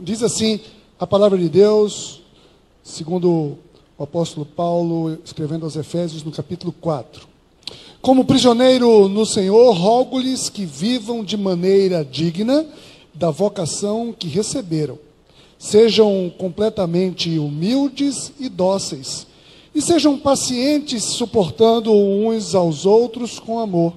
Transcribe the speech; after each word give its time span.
Diz 0.00 0.22
assim 0.22 0.60
a 0.98 1.06
palavra 1.06 1.36
de 1.36 1.48
Deus, 1.48 2.20
segundo 2.84 3.58
o 3.96 4.02
apóstolo 4.02 4.46
Paulo, 4.46 5.18
escrevendo 5.24 5.64
aos 5.64 5.74
Efésios 5.74 6.22
no 6.22 6.30
capítulo 6.30 6.72
4. 6.80 7.26
Como 8.00 8.24
prisioneiro 8.24 9.08
no 9.08 9.26
Senhor, 9.26 9.72
rogo-lhes 9.72 10.48
que 10.48 10.64
vivam 10.64 11.24
de 11.24 11.36
maneira 11.36 12.04
digna 12.04 12.64
da 13.12 13.30
vocação 13.30 14.14
que 14.16 14.28
receberam. 14.28 14.98
Sejam 15.58 16.32
completamente 16.38 17.36
humildes 17.36 18.32
e 18.38 18.48
dóceis, 18.48 19.26
e 19.74 19.82
sejam 19.82 20.16
pacientes, 20.16 21.02
suportando 21.02 21.92
uns 21.92 22.54
aos 22.54 22.86
outros 22.86 23.40
com 23.40 23.58
amor. 23.58 23.94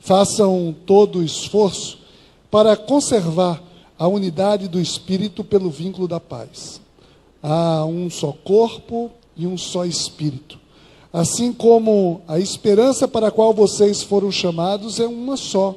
Façam 0.00 0.74
todo 0.86 1.18
o 1.18 1.24
esforço 1.24 1.98
para 2.50 2.74
conservar 2.76 3.67
a 3.98 4.06
unidade 4.06 4.68
do 4.68 4.80
Espírito 4.80 5.42
pelo 5.42 5.70
vínculo 5.70 6.06
da 6.06 6.20
paz. 6.20 6.80
Há 7.42 7.84
um 7.84 8.08
só 8.08 8.32
corpo 8.32 9.10
e 9.36 9.46
um 9.46 9.58
só 9.58 9.84
Espírito. 9.84 10.58
Assim 11.12 11.52
como 11.52 12.20
a 12.28 12.38
esperança 12.38 13.08
para 13.08 13.28
a 13.28 13.30
qual 13.30 13.52
vocês 13.52 14.02
foram 14.02 14.30
chamados 14.30 15.00
é 15.00 15.06
uma 15.06 15.36
só. 15.36 15.74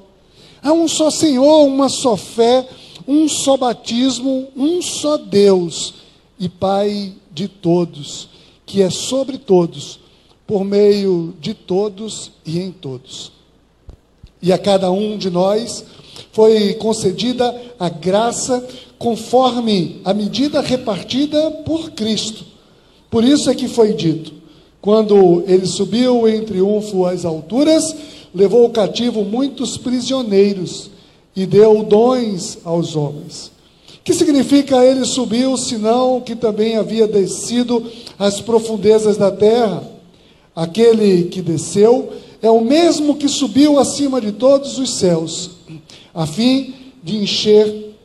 Há 0.61 0.71
um 0.71 0.87
só 0.87 1.09
Senhor, 1.09 1.65
uma 1.65 1.89
só 1.89 2.15
fé, 2.15 2.67
um 3.07 3.27
só 3.27 3.57
batismo, 3.57 4.47
um 4.55 4.81
só 4.81 5.17
Deus 5.17 5.95
e 6.39 6.47
Pai 6.47 7.13
de 7.31 7.47
todos, 7.47 8.29
que 8.65 8.81
é 8.81 8.89
sobre 8.89 9.37
todos, 9.37 9.99
por 10.45 10.63
meio 10.63 11.33
de 11.39 11.53
todos 11.53 12.31
e 12.45 12.59
em 12.59 12.71
todos. 12.71 13.31
E 14.41 14.51
a 14.51 14.57
cada 14.57 14.91
um 14.91 15.17
de 15.17 15.29
nós 15.29 15.85
foi 16.31 16.73
concedida 16.75 17.53
a 17.79 17.89
graça 17.89 18.65
conforme 18.97 19.99
a 20.05 20.13
medida 20.13 20.61
repartida 20.61 21.51
por 21.65 21.91
Cristo. 21.91 22.45
Por 23.09 23.23
isso 23.23 23.49
é 23.49 23.55
que 23.55 23.67
foi 23.67 23.93
dito: 23.93 24.31
quando 24.79 25.43
ele 25.47 25.65
subiu 25.65 26.27
em 26.27 26.43
triunfo 26.43 27.05
às 27.05 27.25
alturas, 27.25 27.95
levou 28.33 28.69
cativo 28.69 29.23
muitos 29.23 29.77
prisioneiros 29.77 30.89
e 31.35 31.45
deu 31.45 31.83
dons 31.83 32.59
aos 32.63 32.95
homens. 32.95 33.51
Que 34.03 34.13
significa 34.13 34.83
ele 34.83 35.05
subiu, 35.05 35.55
senão 35.57 36.21
que 36.21 36.35
também 36.35 36.75
havia 36.75 37.07
descido 37.07 37.85
às 38.17 38.41
profundezas 38.41 39.17
da 39.17 39.31
terra? 39.31 39.83
Aquele 40.55 41.25
que 41.25 41.41
desceu 41.41 42.11
é 42.41 42.49
o 42.49 42.61
mesmo 42.61 43.15
que 43.15 43.27
subiu 43.27 43.77
acima 43.77 44.19
de 44.19 44.31
todos 44.31 44.79
os 44.79 44.95
céus 44.95 45.60
a 46.13 46.25
fim 46.25 46.73
de 47.03 47.17
encher 47.17 47.95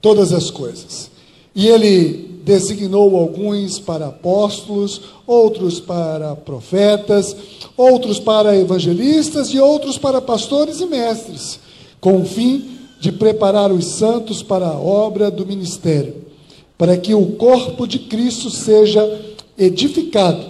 todas 0.00 0.32
as 0.32 0.50
coisas. 0.50 1.10
E 1.54 1.66
ele 1.66 2.40
designou 2.44 3.16
alguns 3.16 3.78
para 3.78 4.08
apóstolos, 4.08 5.00
outros 5.26 5.78
para 5.78 6.34
profetas, 6.34 7.36
outros 7.76 8.18
para 8.18 8.56
evangelistas 8.56 9.48
e 9.48 9.58
outros 9.58 9.98
para 9.98 10.20
pastores 10.20 10.80
e 10.80 10.86
mestres, 10.86 11.60
com 12.00 12.22
o 12.22 12.24
fim 12.24 12.78
de 13.00 13.12
preparar 13.12 13.70
os 13.72 13.84
santos 13.86 14.42
para 14.42 14.66
a 14.66 14.78
obra 14.78 15.30
do 15.30 15.46
ministério, 15.46 16.16
para 16.76 16.96
que 16.96 17.14
o 17.14 17.32
corpo 17.32 17.86
de 17.86 17.98
Cristo 17.98 18.50
seja 18.50 19.20
edificado, 19.58 20.44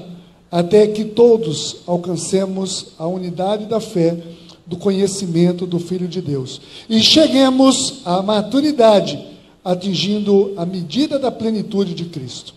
até 0.51 0.87
que 0.87 1.05
todos 1.05 1.79
alcancemos 1.87 2.89
a 2.99 3.07
unidade 3.07 3.67
da 3.67 3.81
fé 3.81 4.17
do 4.71 4.77
conhecimento 4.77 5.67
do 5.67 5.81
Filho 5.81 6.07
de 6.07 6.23
Deus. 6.23 6.61
E 6.89 7.01
cheguemos 7.01 8.03
à 8.05 8.23
maturidade, 8.23 9.19
atingindo 9.65 10.53
a 10.57 10.65
medida 10.65 11.19
da 11.19 11.29
plenitude 11.29 11.93
de 11.93 12.05
Cristo. 12.05 12.55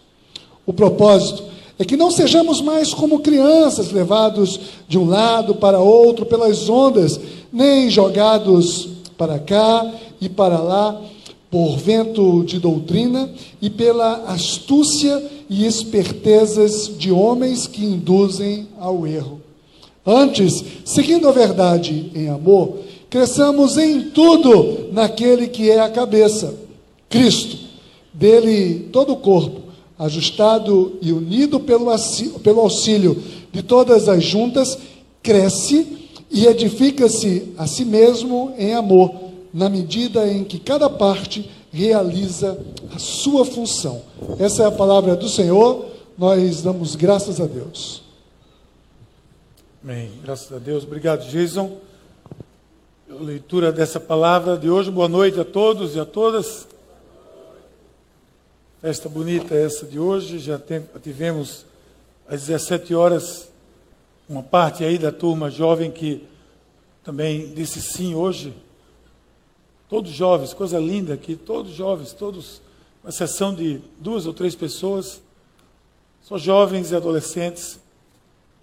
O 0.63 0.71
propósito 0.71 1.43
é 1.79 1.83
que 1.83 1.97
não 1.97 2.11
sejamos 2.11 2.61
mais 2.61 2.93
como 2.93 3.21
crianças, 3.21 3.91
levados 3.91 4.59
de 4.87 4.99
um 4.99 5.09
lado 5.09 5.55
para 5.55 5.79
outro 5.79 6.23
pelas 6.23 6.69
ondas, 6.69 7.19
nem 7.51 7.89
jogados 7.89 8.89
para 9.17 9.39
cá 9.39 9.91
e 10.21 10.29
para 10.29 10.59
lá 10.59 11.01
por 11.49 11.77
vento 11.77 12.43
de 12.43 12.59
doutrina 12.59 13.27
e 13.59 13.71
pela 13.71 14.25
astúcia 14.27 15.31
e 15.49 15.65
espertezas 15.65 16.91
de 16.95 17.11
homens 17.11 17.65
que 17.65 17.83
induzem 17.83 18.67
ao 18.79 19.07
erro. 19.07 19.41
Antes, 20.05 20.63
seguindo 20.83 21.27
a 21.29 21.31
verdade 21.31 22.11
em 22.13 22.27
amor, 22.27 22.79
cresçamos 23.09 23.77
em 23.77 24.09
tudo 24.09 24.89
naquele 24.91 25.47
que 25.47 25.69
é 25.69 25.79
a 25.79 25.89
cabeça, 25.89 26.55
Cristo. 27.09 27.63
Dele 28.13 28.89
todo 28.91 29.13
o 29.13 29.17
corpo, 29.17 29.61
ajustado 29.97 30.97
e 31.01 31.11
unido 31.11 31.59
pelo, 31.59 31.87
pelo 32.43 32.59
auxílio 32.59 33.21
de 33.51 33.63
todas 33.63 34.09
as 34.09 34.23
juntas, 34.23 34.77
cresce 35.21 35.87
e 36.29 36.45
edifica-se 36.45 37.53
a 37.57 37.65
si 37.65 37.85
mesmo 37.85 38.53
em 38.57 38.73
amor, 38.73 39.13
na 39.53 39.69
medida 39.69 40.27
em 40.27 40.43
que 40.43 40.59
cada 40.59 40.89
parte 40.89 41.49
realiza 41.71 42.59
a 42.93 42.99
sua 42.99 43.45
função. 43.45 44.01
Essa 44.37 44.63
é 44.63 44.65
a 44.67 44.71
palavra 44.71 45.15
do 45.15 45.29
Senhor, 45.29 45.85
nós 46.17 46.61
damos 46.61 46.95
graças 46.95 47.39
a 47.39 47.45
Deus. 47.45 48.02
Amém. 49.83 50.09
Graças 50.23 50.49
a 50.49 50.59
Deus. 50.59 50.85
Obrigado, 50.85 51.27
Jason, 51.27 51.77
pela 53.05 53.21
leitura 53.21 53.69
dessa 53.69 53.99
palavra 53.99 54.57
de 54.57 54.69
hoje. 54.69 54.89
Boa 54.89 55.09
noite 55.09 55.37
a 55.37 55.43
todos 55.43 55.93
e 55.93 55.99
a 55.99 56.05
todas. 56.05 56.65
Festa 58.79 59.09
bonita 59.09 59.53
essa 59.53 59.85
de 59.85 59.99
hoje. 59.99 60.39
Já 60.39 60.57
tivemos 61.01 61.65
às 62.25 62.45
17 62.45 62.95
horas 62.95 63.49
uma 64.29 64.41
parte 64.41 64.85
aí 64.85 64.97
da 64.97 65.11
turma 65.11 65.51
jovem 65.51 65.91
que 65.91 66.25
também 67.03 67.53
disse 67.53 67.81
sim 67.81 68.15
hoje. 68.15 68.53
Todos 69.89 70.11
jovens, 70.11 70.53
coisa 70.53 70.79
linda 70.79 71.13
aqui, 71.13 71.35
todos 71.35 71.73
jovens, 71.73 72.13
todos, 72.13 72.61
uma 73.03 73.11
sessão 73.11 73.53
de 73.53 73.81
duas 73.99 74.25
ou 74.25 74.33
três 74.33 74.55
pessoas, 74.55 75.21
só 76.21 76.37
jovens 76.37 76.89
e 76.91 76.95
adolescentes 76.95 77.82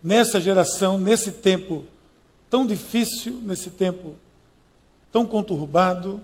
nessa 0.02 0.40
geração, 0.40 0.98
nesse 0.98 1.32
tempo 1.32 1.84
tão 2.48 2.66
difícil, 2.66 3.40
nesse 3.42 3.70
tempo 3.70 4.16
tão 5.12 5.26
conturbado, 5.26 6.20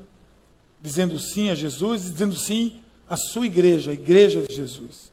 dizendo 0.81 1.19
sim 1.19 1.51
a 1.51 1.55
Jesus 1.55 2.03
dizendo 2.03 2.35
sim 2.37 2.81
à 3.09 3.17
sua 3.17 3.47
igreja, 3.47 3.91
a 3.91 3.95
igreja 3.95 4.43
de 4.43 4.55
Jesus. 4.55 5.13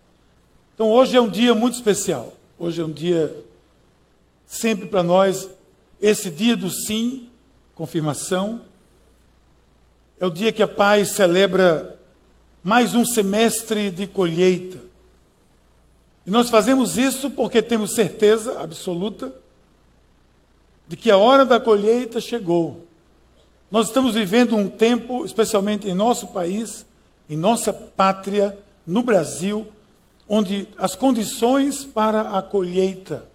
Então 0.73 0.89
hoje 0.89 1.15
é 1.15 1.21
um 1.21 1.29
dia 1.29 1.53
muito 1.53 1.75
especial. 1.75 2.33
Hoje 2.57 2.81
é 2.81 2.85
um 2.85 2.91
dia 2.91 3.35
sempre 4.45 4.87
para 4.87 5.03
nós 5.03 5.49
esse 6.01 6.29
dia 6.29 6.55
do 6.55 6.69
sim, 6.69 7.29
confirmação. 7.75 8.61
É 10.19 10.25
o 10.25 10.29
dia 10.29 10.51
que 10.51 10.63
a 10.63 10.67
paz 10.67 11.09
celebra 11.09 11.99
mais 12.63 12.95
um 12.95 13.05
semestre 13.05 13.91
de 13.91 14.07
colheita. 14.07 14.79
E 16.25 16.31
nós 16.31 16.49
fazemos 16.49 16.97
isso 16.97 17.29
porque 17.31 17.61
temos 17.61 17.93
certeza 17.93 18.61
absoluta 18.61 19.33
de 20.87 20.95
que 20.95 21.11
a 21.11 21.17
hora 21.17 21.45
da 21.45 21.59
colheita 21.59 22.21
chegou. 22.21 22.85
Nós 23.69 23.87
estamos 23.87 24.13
vivendo 24.13 24.55
um 24.55 24.69
tempo, 24.69 25.25
especialmente 25.25 25.87
em 25.87 25.93
nosso 25.93 26.27
país, 26.27 26.85
em 27.29 27.35
nossa 27.35 27.73
pátria, 27.73 28.57
no 28.85 29.01
Brasil, 29.01 29.67
onde 30.27 30.67
as 30.77 30.95
condições 30.95 31.83
para 31.83 32.37
a 32.37 32.41
colheita, 32.41 33.25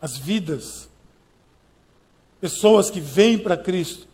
as 0.00 0.16
vidas, 0.16 0.88
pessoas 2.40 2.90
que 2.90 3.00
vêm 3.00 3.38
para 3.38 3.56
Cristo, 3.56 4.06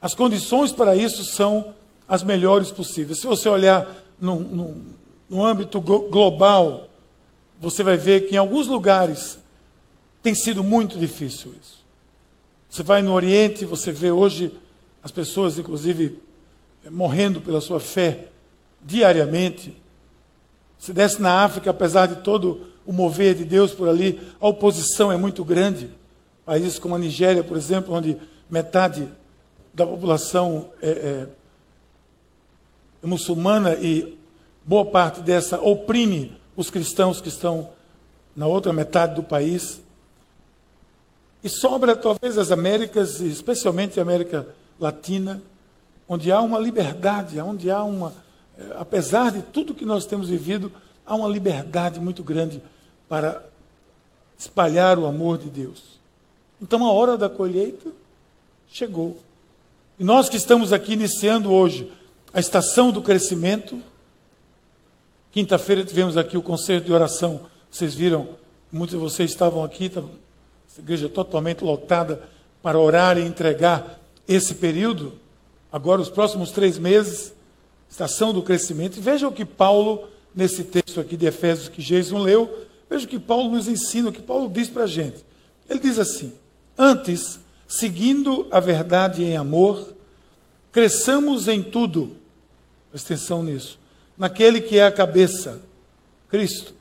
as 0.00 0.14
condições 0.14 0.72
para 0.72 0.96
isso 0.96 1.24
são 1.24 1.74
as 2.06 2.22
melhores 2.22 2.70
possíveis. 2.70 3.20
Se 3.20 3.26
você 3.26 3.48
olhar 3.48 3.86
num, 4.20 4.40
num 4.40 4.84
no 5.28 5.44
âmbito 5.44 5.80
global, 5.80 6.88
você 7.60 7.82
vai 7.82 7.96
ver 7.96 8.28
que 8.28 8.34
em 8.34 8.38
alguns 8.38 8.66
lugares 8.66 9.38
tem 10.22 10.34
sido 10.34 10.64
muito 10.64 10.98
difícil 10.98 11.54
isso. 11.60 11.84
Você 12.68 12.82
vai 12.82 13.02
no 13.02 13.12
Oriente, 13.12 13.64
você 13.64 13.90
vê 13.90 14.10
hoje 14.10 14.52
as 15.02 15.10
pessoas, 15.10 15.58
inclusive, 15.58 16.18
morrendo 16.90 17.40
pela 17.40 17.60
sua 17.60 17.80
fé 17.80 18.28
diariamente. 18.82 19.76
Se 20.78 20.92
desce 20.92 21.20
na 21.20 21.44
África, 21.44 21.70
apesar 21.70 22.06
de 22.06 22.16
todo 22.16 22.68
o 22.86 22.92
mover 22.92 23.34
de 23.34 23.44
Deus 23.44 23.72
por 23.72 23.88
ali, 23.88 24.20
a 24.40 24.48
oposição 24.48 25.10
é 25.10 25.16
muito 25.16 25.44
grande. 25.44 25.90
Países 26.44 26.78
como 26.78 26.94
a 26.94 26.98
Nigéria, 26.98 27.42
por 27.42 27.56
exemplo, 27.56 27.94
onde 27.94 28.16
metade 28.50 29.08
da 29.72 29.86
população 29.86 30.70
é, 30.80 30.88
é, 30.90 31.26
é 33.02 33.06
muçulmana 33.06 33.74
e 33.74 34.17
boa 34.68 34.84
parte 34.84 35.22
dessa 35.22 35.58
oprime 35.58 36.38
os 36.54 36.68
cristãos 36.68 37.22
que 37.22 37.30
estão 37.30 37.70
na 38.36 38.46
outra 38.46 38.70
metade 38.70 39.14
do 39.14 39.22
país. 39.22 39.80
E 41.42 41.48
sobra 41.48 41.96
talvez 41.96 42.36
as 42.36 42.52
Américas, 42.52 43.18
especialmente 43.18 43.98
a 43.98 44.02
América 44.02 44.46
Latina, 44.78 45.40
onde 46.06 46.30
há 46.30 46.42
uma 46.42 46.58
liberdade, 46.58 47.40
onde 47.40 47.70
há 47.70 47.82
uma, 47.82 48.12
eh, 48.58 48.76
apesar 48.78 49.32
de 49.32 49.40
tudo 49.40 49.72
que 49.72 49.86
nós 49.86 50.04
temos 50.04 50.28
vivido, 50.28 50.70
há 51.06 51.14
uma 51.14 51.28
liberdade 51.28 51.98
muito 51.98 52.22
grande 52.22 52.62
para 53.08 53.42
espalhar 54.38 54.98
o 54.98 55.06
amor 55.06 55.38
de 55.38 55.48
Deus. 55.48 55.98
Então 56.60 56.84
a 56.84 56.92
hora 56.92 57.16
da 57.16 57.30
colheita 57.30 57.90
chegou. 58.68 59.16
E 59.98 60.04
nós 60.04 60.28
que 60.28 60.36
estamos 60.36 60.74
aqui 60.74 60.92
iniciando 60.92 61.50
hoje 61.50 61.90
a 62.34 62.38
estação 62.38 62.92
do 62.92 63.00
crescimento, 63.00 63.82
quinta-feira 65.30 65.84
tivemos 65.84 66.16
aqui 66.16 66.36
o 66.36 66.42
concerto 66.42 66.86
de 66.86 66.92
oração, 66.92 67.42
vocês 67.70 67.94
viram, 67.94 68.28
muitos 68.70 68.96
de 68.96 69.00
vocês 69.00 69.30
estavam 69.30 69.62
aqui, 69.62 69.88
tá, 69.88 70.00
a 70.00 70.80
igreja 70.80 71.08
totalmente 71.08 71.62
lotada 71.62 72.22
para 72.62 72.78
orar 72.78 73.18
e 73.18 73.22
entregar 73.22 74.00
esse 74.26 74.54
período, 74.54 75.14
agora 75.72 76.00
os 76.00 76.10
próximos 76.10 76.50
três 76.50 76.78
meses, 76.78 77.32
estação 77.90 78.32
do 78.32 78.42
crescimento. 78.42 78.98
E 78.98 79.00
veja 79.00 79.26
o 79.26 79.32
que 79.32 79.44
Paulo, 79.44 80.08
nesse 80.34 80.64
texto 80.64 81.00
aqui 81.00 81.16
de 81.16 81.26
Efésios 81.26 81.68
que 81.68 81.82
Jason 81.82 82.18
leu, 82.18 82.66
veja 82.88 83.06
o 83.06 83.08
que 83.08 83.18
Paulo 83.18 83.50
nos 83.50 83.68
ensina, 83.68 84.10
o 84.10 84.12
que 84.12 84.22
Paulo 84.22 84.48
diz 84.48 84.68
para 84.68 84.84
a 84.84 84.88
gente. 84.88 85.24
Ele 85.68 85.80
diz 85.80 85.98
assim: 85.98 86.32
Antes, 86.76 87.40
seguindo 87.66 88.46
a 88.50 88.60
verdade 88.60 89.24
em 89.24 89.36
amor, 89.36 89.94
cresçamos 90.70 91.48
em 91.48 91.62
tudo, 91.62 92.16
presta 92.90 93.14
atenção 93.14 93.42
nisso, 93.42 93.78
naquele 94.18 94.60
que 94.60 94.78
é 94.78 94.86
a 94.86 94.92
cabeça, 94.92 95.60
Cristo. 96.28 96.74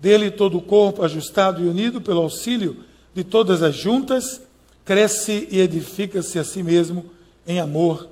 Dele 0.00 0.30
todo 0.30 0.58
o 0.58 0.62
corpo, 0.62 1.02
ajustado 1.02 1.64
e 1.64 1.68
unido 1.68 2.00
pelo 2.00 2.20
auxílio 2.20 2.84
de 3.14 3.24
todas 3.24 3.62
as 3.62 3.74
juntas, 3.74 4.40
cresce 4.84 5.48
e 5.50 5.60
edifica-se 5.60 6.38
a 6.38 6.44
si 6.44 6.62
mesmo 6.62 7.06
em 7.46 7.60
amor, 7.60 8.08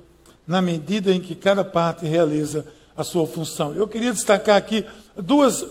na 0.47 0.61
medida 0.61 1.11
em 1.11 1.19
que 1.19 1.35
cada 1.35 1.63
parte 1.63 2.05
realiza 2.05 2.65
a 2.95 3.03
sua 3.03 3.25
função. 3.25 3.73
Eu 3.73 3.87
queria 3.87 4.11
destacar 4.11 4.57
aqui 4.57 4.85
duas, 5.15 5.65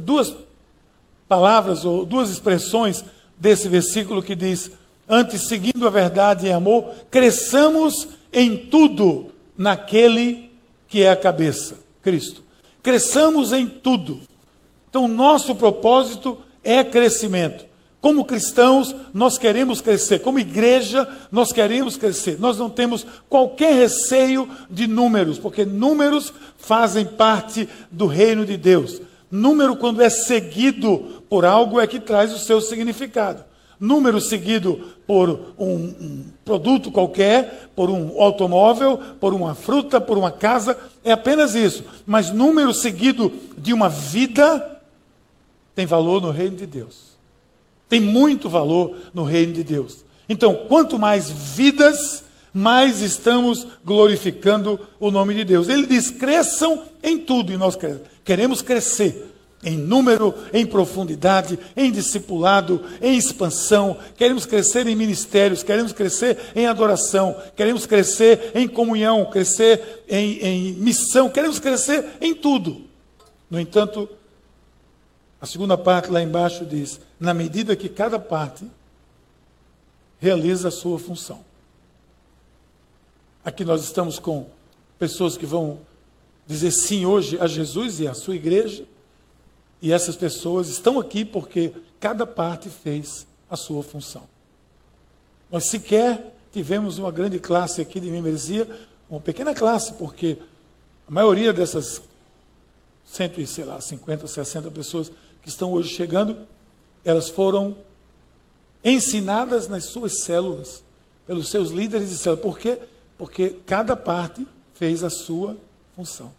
duas 0.00 0.34
palavras 1.28 1.84
ou 1.84 2.04
duas 2.04 2.30
expressões 2.30 3.04
desse 3.38 3.68
versículo 3.68 4.22
que 4.22 4.34
diz: 4.34 4.70
Antes, 5.08 5.42
seguindo 5.48 5.86
a 5.86 5.90
verdade 5.90 6.46
em 6.46 6.52
amor, 6.52 6.92
cresçamos 7.10 8.08
em 8.32 8.56
tudo 8.56 9.32
naquele 9.56 10.51
que 10.92 11.02
é 11.02 11.10
a 11.10 11.16
cabeça, 11.16 11.78
Cristo. 12.02 12.44
Cresçamos 12.82 13.50
em 13.50 13.66
tudo. 13.66 14.20
Então, 14.90 15.08
nosso 15.08 15.54
propósito 15.54 16.36
é 16.62 16.84
crescimento. 16.84 17.64
Como 17.98 18.26
cristãos, 18.26 18.94
nós 19.14 19.38
queremos 19.38 19.80
crescer. 19.80 20.18
Como 20.18 20.38
igreja, 20.38 21.08
nós 21.30 21.50
queremos 21.50 21.96
crescer. 21.96 22.38
Nós 22.38 22.58
não 22.58 22.68
temos 22.68 23.06
qualquer 23.26 23.72
receio 23.72 24.46
de 24.68 24.86
números, 24.86 25.38
porque 25.38 25.64
números 25.64 26.30
fazem 26.58 27.06
parte 27.06 27.66
do 27.90 28.04
reino 28.04 28.44
de 28.44 28.58
Deus. 28.58 29.00
Número, 29.30 29.76
quando 29.76 30.02
é 30.02 30.10
seguido 30.10 31.22
por 31.26 31.46
algo, 31.46 31.80
é 31.80 31.86
que 31.86 32.00
traz 32.00 32.34
o 32.34 32.38
seu 32.38 32.60
significado. 32.60 33.42
Número 33.82 34.20
seguido 34.20 34.80
por 35.06 35.54
um, 35.58 35.74
um 35.74 36.24
produto 36.44 36.90
qualquer, 36.90 37.70
por 37.74 37.90
um 37.90 38.20
automóvel, 38.20 38.98
por 39.20 39.34
uma 39.34 39.54
fruta, 39.54 40.00
por 40.00 40.16
uma 40.16 40.30
casa, 40.30 40.78
é 41.04 41.12
apenas 41.12 41.54
isso. 41.54 41.84
Mas 42.06 42.30
número 42.30 42.72
seguido 42.72 43.32
de 43.58 43.72
uma 43.74 43.88
vida 43.88 44.80
tem 45.74 45.84
valor 45.84 46.22
no 46.22 46.30
reino 46.30 46.56
de 46.56 46.66
Deus 46.66 47.12
tem 47.92 48.00
muito 48.00 48.48
valor 48.48 48.96
no 49.12 49.22
reino 49.22 49.52
de 49.52 49.62
Deus. 49.62 50.02
Então, 50.26 50.64
quanto 50.66 50.98
mais 50.98 51.30
vidas, 51.30 52.24
mais 52.54 53.02
estamos 53.02 53.66
glorificando 53.84 54.80
o 54.98 55.10
nome 55.10 55.34
de 55.34 55.44
Deus. 55.44 55.68
Ele 55.68 55.86
diz: 55.86 56.10
cresçam 56.10 56.84
em 57.02 57.18
tudo, 57.18 57.52
e 57.52 57.58
nós 57.58 57.76
queremos 58.24 58.62
crescer 58.62 59.31
em 59.62 59.76
número, 59.76 60.34
em 60.52 60.66
profundidade, 60.66 61.58
em 61.76 61.92
discipulado, 61.92 62.84
em 63.00 63.16
expansão, 63.16 63.96
queremos 64.16 64.44
crescer 64.44 64.86
em 64.86 64.96
ministérios, 64.96 65.62
queremos 65.62 65.92
crescer 65.92 66.38
em 66.54 66.66
adoração, 66.66 67.36
queremos 67.54 67.86
crescer 67.86 68.52
em 68.54 68.66
comunhão, 68.66 69.30
crescer 69.30 70.04
em, 70.08 70.38
em 70.38 70.72
missão, 70.72 71.30
queremos 71.30 71.58
crescer 71.58 72.04
em 72.20 72.34
tudo. 72.34 72.82
No 73.48 73.60
entanto, 73.60 74.08
a 75.40 75.46
segunda 75.46 75.76
parte 75.78 76.10
lá 76.10 76.22
embaixo 76.22 76.64
diz: 76.64 77.00
na 77.18 77.32
medida 77.32 77.76
que 77.76 77.88
cada 77.88 78.18
parte 78.18 78.64
realiza 80.18 80.68
a 80.68 80.72
sua 80.72 80.98
função. 80.98 81.44
Aqui 83.44 83.64
nós 83.64 83.82
estamos 83.82 84.20
com 84.20 84.46
pessoas 84.98 85.36
que 85.36 85.44
vão 85.44 85.80
dizer 86.46 86.70
sim 86.70 87.04
hoje 87.04 87.36
a 87.40 87.46
Jesus 87.48 87.98
e 87.98 88.06
à 88.06 88.14
sua 88.14 88.36
igreja, 88.36 88.84
e 89.82 89.92
essas 89.92 90.14
pessoas 90.14 90.68
estão 90.68 91.00
aqui 91.00 91.24
porque 91.24 91.72
cada 91.98 92.24
parte 92.24 92.70
fez 92.70 93.26
a 93.50 93.56
sua 93.56 93.82
função. 93.82 94.22
Nós 95.50 95.64
sequer 95.64 96.34
tivemos 96.52 96.98
uma 96.98 97.10
grande 97.10 97.40
classe 97.40 97.80
aqui 97.80 97.98
de 97.98 98.08
membresia, 98.08 98.68
uma 99.10 99.20
pequena 99.20 99.52
classe, 99.52 99.94
porque 99.94 100.38
a 101.06 101.10
maioria 101.10 101.52
dessas 101.52 102.00
cento 103.04 103.44
sei 103.44 103.64
lá, 103.64 103.80
50, 103.80 104.26
60 104.26 104.70
pessoas 104.70 105.10
que 105.42 105.48
estão 105.48 105.72
hoje 105.72 105.88
chegando, 105.88 106.46
elas 107.04 107.28
foram 107.28 107.76
ensinadas 108.84 109.66
nas 109.68 109.86
suas 109.86 110.22
células, 110.22 110.84
pelos 111.26 111.50
seus 111.50 111.70
líderes 111.70 112.08
de 112.08 112.16
célula. 112.16 112.40
Por 112.40 112.58
quê? 112.58 112.78
Porque 113.18 113.50
cada 113.66 113.96
parte 113.96 114.46
fez 114.74 115.02
a 115.02 115.10
sua 115.10 115.56
função. 115.96 116.32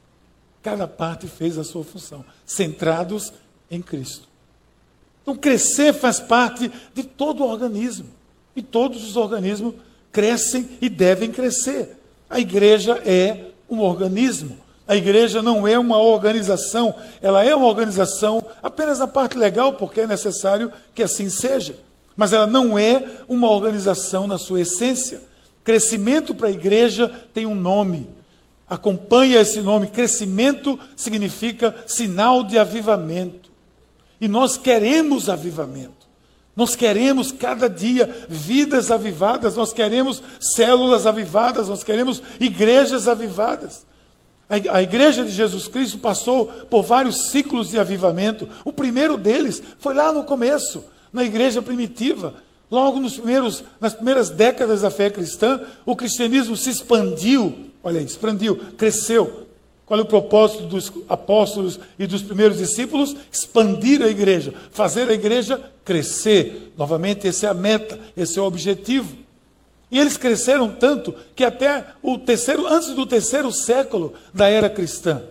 Cada 0.64 0.88
parte 0.88 1.28
fez 1.28 1.58
a 1.58 1.64
sua 1.64 1.84
função, 1.84 2.24
centrados 2.46 3.34
em 3.70 3.82
Cristo. 3.82 4.28
Então, 5.22 5.36
crescer 5.36 5.94
faz 5.94 6.20
parte 6.20 6.72
de 6.94 7.04
todo 7.04 7.44
o 7.44 7.48
organismo. 7.48 8.08
E 8.56 8.62
todos 8.62 9.04
os 9.04 9.18
organismos 9.18 9.76
crescem 10.12 10.70
e 10.82 10.90
devem 10.90 11.32
crescer. 11.32 11.98
A 12.30 12.40
igreja 12.40 13.02
é 13.06 13.52
um 13.70 13.80
organismo. 13.80 14.58
A 14.88 14.96
igreja 14.96 15.42
não 15.42 15.68
é 15.68 15.80
uma 15.80 15.98
organização, 15.98 16.94
ela 17.22 17.44
é 17.44 17.56
uma 17.56 17.68
organização 17.68 18.46
apenas 18.62 19.00
na 19.00 19.08
parte 19.08 19.38
legal, 19.38 19.74
porque 19.74 20.02
é 20.02 20.08
necessário 20.08 20.72
que 20.94 21.02
assim 21.02 21.30
seja. 21.30 21.78
Mas 22.18 22.34
ela 22.34 22.46
não 22.46 22.78
é 22.78 23.04
uma 23.28 23.50
organização 23.50 24.28
na 24.28 24.38
sua 24.38 24.62
essência. 24.62 25.22
Crescimento 25.64 26.36
para 26.36 26.50
a 26.50 26.52
igreja 26.52 27.10
tem 27.34 27.46
um 27.46 27.56
nome. 27.56 28.08
Acompanha 28.74 29.40
esse 29.40 29.62
nome. 29.62 29.86
Crescimento 29.86 30.80
significa 30.96 31.76
sinal 31.86 32.44
de 32.44 32.58
avivamento. 32.58 33.52
E 34.20 34.28
nós 34.28 34.58
queremos 34.58 35.30
avivamento. 35.30 36.08
Nós 36.56 36.76
queremos 36.76 37.32
cada 37.32 37.70
dia 37.70 38.26
vidas 38.28 38.90
avivadas, 38.90 39.56
nós 39.56 39.72
queremos 39.72 40.24
células 40.40 41.06
avivadas, 41.06 41.70
nós 41.70 41.84
queremos 41.84 42.24
igrejas 42.40 43.08
avivadas. 43.08 43.86
A 44.50 44.82
igreja 44.82 45.24
de 45.24 45.30
Jesus 45.30 45.68
Cristo 45.68 46.00
passou 46.00 46.48
por 46.48 46.82
vários 46.82 47.30
ciclos 47.30 47.70
de 47.70 47.80
avivamento. 47.80 48.50
O 48.66 48.74
primeiro 48.74 49.18
deles 49.18 49.62
foi 49.78 49.94
lá 49.94 50.12
no 50.12 50.24
começo, 50.24 50.84
na 51.12 51.24
igreja 51.24 51.62
primitiva. 51.62 52.34
Logo 52.74 53.00
nos 53.00 53.18
primeiros, 53.18 53.64
nas 53.80 53.94
primeiras 53.94 54.32
décadas 54.32 54.82
da 54.82 54.90
fé 54.90 55.08
cristã, 55.08 55.62
o 55.86 55.96
cristianismo 55.96 56.58
se 56.58 56.72
expandiu. 56.72 57.70
Olha 57.84 58.00
aí, 58.00 58.06
expandiu, 58.06 58.56
cresceu. 58.76 59.46
Qual 59.86 60.00
é 60.00 60.02
o 60.02 60.08
propósito 60.08 60.64
dos 60.64 60.92
apóstolos 61.08 61.80
e 62.00 62.08
dos 62.08 62.24
primeiros 62.24 62.58
discípulos? 62.58 63.16
Expandir 63.32 64.02
a 64.02 64.08
igreja, 64.08 64.56
fazer 64.72 65.08
a 65.08 65.14
igreja 65.14 65.62
crescer. 65.86 66.74
Novamente, 66.76 67.28
essa 67.28 67.46
é 67.46 67.50
a 67.52 67.54
meta, 67.54 68.00
esse 68.18 68.40
é 68.40 68.42
o 68.42 68.46
objetivo. 68.46 69.18
E 69.92 70.00
eles 70.00 70.18
cresceram 70.18 70.68
tanto 70.68 71.14
que 71.36 71.44
até 71.44 71.86
o 72.02 72.18
terceiro, 72.18 72.66
antes 72.66 72.96
do 72.96 73.06
terceiro 73.06 73.52
século 73.52 74.16
da 74.34 74.48
era 74.50 74.68
cristã, 74.68 75.22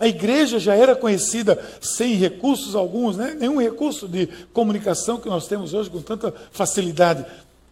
a 0.00 0.08
igreja 0.08 0.58
já 0.58 0.74
era 0.74 0.96
conhecida 0.96 1.62
sem 1.78 2.14
recursos 2.14 2.74
alguns, 2.74 3.18
né? 3.18 3.36
nenhum 3.38 3.60
recurso 3.60 4.08
de 4.08 4.26
comunicação 4.50 5.18
que 5.18 5.28
nós 5.28 5.46
temos 5.46 5.74
hoje 5.74 5.90
com 5.90 6.00
tanta 6.00 6.34
facilidade. 6.50 7.26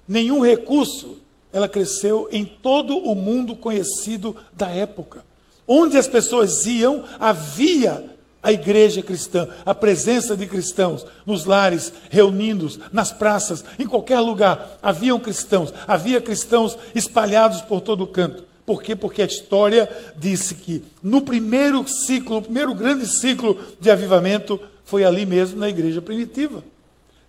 Nenhum 0.07 0.45
recurso. 0.45 1.17
Ela 1.51 1.67
cresceu 1.67 2.29
em 2.31 2.45
todo 2.45 2.99
o 2.99 3.15
mundo 3.15 3.57
conhecido 3.57 4.37
da 4.53 4.69
época. 4.69 5.25
Onde 5.67 5.97
as 5.97 6.07
pessoas 6.07 6.67
iam, 6.67 7.03
havia 7.19 8.05
a 8.43 8.53
igreja 8.53 9.03
cristã, 9.03 9.49
a 9.65 9.75
presença 9.75 10.37
de 10.37 10.47
cristãos 10.47 11.07
nos 11.25 11.47
lares, 11.47 11.91
reunindo-os, 12.11 12.79
nas 12.93 13.11
praças, 13.11 13.65
em 13.79 13.87
qualquer 13.87 14.21
lugar, 14.21 14.79
haviam 14.83 15.19
cristãos, 15.19 15.73
havia 15.87 16.21
cristãos 16.21 16.77
espalhados 16.95 17.63
por 17.63 17.81
todo 17.81 18.07
canto. 18.07 18.48
Por 18.69 18.83
quê? 18.83 18.95
Porque 18.95 19.23
a 19.23 19.25
história 19.25 19.89
disse 20.15 20.55
que 20.55 20.85
no 21.03 21.23
primeiro 21.23 21.89
ciclo, 21.89 22.37
o 22.37 22.43
primeiro 22.43 22.75
grande 22.75 23.07
ciclo 23.07 23.59
de 23.81 23.91
avivamento, 23.91 24.61
foi 24.85 25.07
ali 25.07 25.25
mesmo 25.25 25.59
na 25.59 25.71
igreja 25.71 26.03
primitiva. 26.03 26.63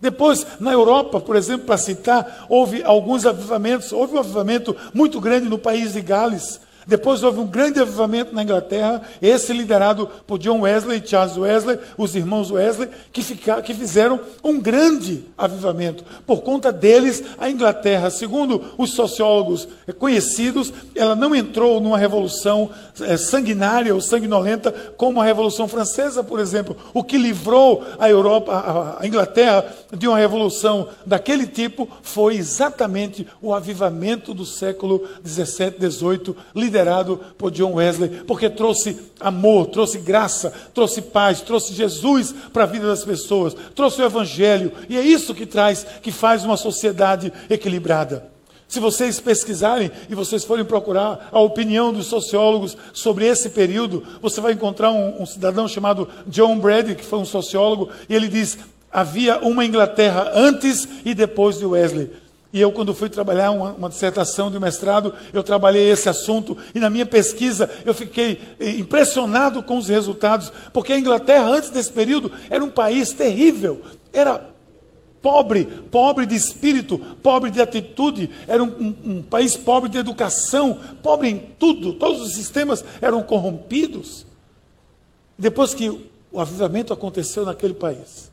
Depois, 0.01 0.45
na 0.59 0.73
Europa, 0.73 1.21
por 1.21 1.37
exemplo, 1.37 1.65
para 1.65 1.77
citar, 1.77 2.45
houve 2.49 2.83
alguns 2.83 3.25
avivamentos. 3.25 3.93
Houve 3.93 4.15
um 4.15 4.19
avivamento 4.19 4.75
muito 4.93 5.21
grande 5.21 5.47
no 5.47 5.57
país 5.57 5.93
de 5.93 6.01
Gales. 6.01 6.59
Depois 6.87 7.23
houve 7.23 7.39
um 7.39 7.45
grande 7.45 7.79
avivamento 7.79 8.33
na 8.33 8.43
Inglaterra, 8.43 9.01
esse 9.21 9.53
liderado 9.53 10.09
por 10.25 10.39
John 10.39 10.61
Wesley 10.61 11.01
e 11.03 11.07
Charles 11.07 11.37
Wesley, 11.37 11.79
os 11.97 12.15
irmãos 12.15 12.51
Wesley, 12.51 12.89
que, 13.11 13.23
que 13.63 13.73
fizeram 13.73 14.19
um 14.43 14.59
grande 14.59 15.25
avivamento. 15.37 16.03
Por 16.25 16.41
conta 16.41 16.71
deles, 16.71 17.23
a 17.37 17.49
Inglaterra, 17.49 18.09
segundo 18.09 18.73
os 18.77 18.91
sociólogos 18.93 19.67
conhecidos, 19.97 20.73
ela 20.95 21.15
não 21.15 21.35
entrou 21.35 21.79
numa 21.79 21.97
revolução 21.97 22.69
é, 23.01 23.17
sanguinária 23.17 23.93
ou 23.93 24.01
sanguinolenta 24.01 24.71
como 24.97 25.21
a 25.21 25.25
Revolução 25.25 25.67
Francesa, 25.67 26.23
por 26.23 26.39
exemplo. 26.39 26.75
O 26.93 27.03
que 27.03 27.17
livrou 27.17 27.83
a 27.97 28.09
Europa, 28.09 28.97
a 28.99 29.05
Inglaterra, 29.05 29.65
de 29.91 30.07
uma 30.07 30.17
revolução 30.17 30.87
daquele 31.05 31.47
tipo 31.47 31.89
foi 32.01 32.35
exatamente 32.35 33.25
o 33.41 33.53
avivamento 33.53 34.33
do 34.33 34.45
século 34.45 35.07
17, 35.23 35.79
18, 35.79 36.35
liderado 36.55 37.19
por 37.37 37.51
John 37.51 37.73
Wesley, 37.73 38.23
porque 38.27 38.49
trouxe 38.49 38.97
amor, 39.19 39.67
trouxe 39.67 39.97
graça, 39.97 40.53
trouxe 40.73 41.01
paz, 41.01 41.41
trouxe 41.41 41.73
Jesus 41.73 42.33
para 42.53 42.63
a 42.63 42.67
vida 42.67 42.87
das 42.87 43.03
pessoas, 43.03 43.55
trouxe 43.75 44.01
o 44.01 44.05
Evangelho, 44.05 44.71
e 44.87 44.97
é 44.97 45.01
isso 45.01 45.33
que 45.33 45.45
traz, 45.45 45.85
que 46.01 46.11
faz 46.11 46.43
uma 46.43 46.57
sociedade 46.57 47.33
equilibrada. 47.49 48.29
Se 48.67 48.79
vocês 48.79 49.19
pesquisarem 49.19 49.89
e 50.07 50.13
vocês 50.13 50.43
forem 50.43 50.63
procurar 50.63 51.29
a 51.31 51.39
opinião 51.39 51.91
dos 51.91 52.05
sociólogos 52.05 52.77
sobre 52.93 53.25
esse 53.25 53.49
período, 53.49 54.03
você 54.21 54.39
vai 54.39 54.53
encontrar 54.53 54.91
um, 54.91 55.23
um 55.23 55.25
cidadão 55.25 55.67
chamado 55.67 56.07
John 56.27 56.59
Brady, 56.59 56.93
que 56.93 57.03
foi 57.03 57.17
um 57.17 57.25
sociólogo, 57.25 57.89
e 58.07 58.13
ele 58.13 58.27
diz: 58.27 58.59
havia 58.91 59.39
uma 59.39 59.65
Inglaterra 59.65 60.31
antes 60.33 60.87
e 61.05 61.13
depois 61.13 61.57
de 61.57 61.65
Wesley. 61.65 62.11
E 62.51 62.59
eu, 62.59 62.71
quando 62.71 62.95
fui 62.95 63.09
trabalhar 63.09 63.51
uma, 63.51 63.73
uma, 63.73 63.89
dissertação 63.89 64.49
de 64.49 64.59
mestrado, 64.59 65.13
eu 65.31 65.43
trabalhei 65.43 65.91
esse 65.91 66.09
assunto 66.09 66.57
e 66.73 66.79
na 66.79 66.89
minha 66.89 67.05
pesquisa 67.05 67.69
eu 67.85 67.93
fiquei 67.93 68.41
eh, 68.59 68.71
impressionado 68.71 69.61
com 69.61 69.77
os 69.77 69.87
resultados, 69.87 70.51
porque 70.73 70.91
a 70.91 70.97
Inglaterra, 70.97 71.45
antes 71.45 71.69
desse 71.69 71.91
período, 71.91 72.31
era 72.49 72.63
um 72.63 72.69
país 72.71 73.13
terrível, 73.13 73.81
era 74.11 74.49
pobre, 75.21 75.65
pobre 75.91 76.25
de 76.25 76.33
espírito, 76.33 76.97
pobre 77.21 77.51
de 77.51 77.61
atitude, 77.61 78.31
era 78.47 78.63
um, 78.63 78.67
um, 78.67 78.95
um 79.05 79.21
país 79.21 79.55
pobre 79.55 79.87
de 79.87 79.99
educação, 79.99 80.79
pobre 81.03 81.29
em 81.29 81.37
tudo, 81.59 81.93
todos 81.93 82.19
os 82.21 82.33
sistemas 82.33 82.83
eram 82.99 83.21
corrompidos. 83.21 84.25
Depois 85.37 85.75
que 85.75 85.87
o 86.31 86.39
avivamento 86.39 86.91
aconteceu 86.91 87.45
naquele 87.45 87.75
país, 87.75 88.28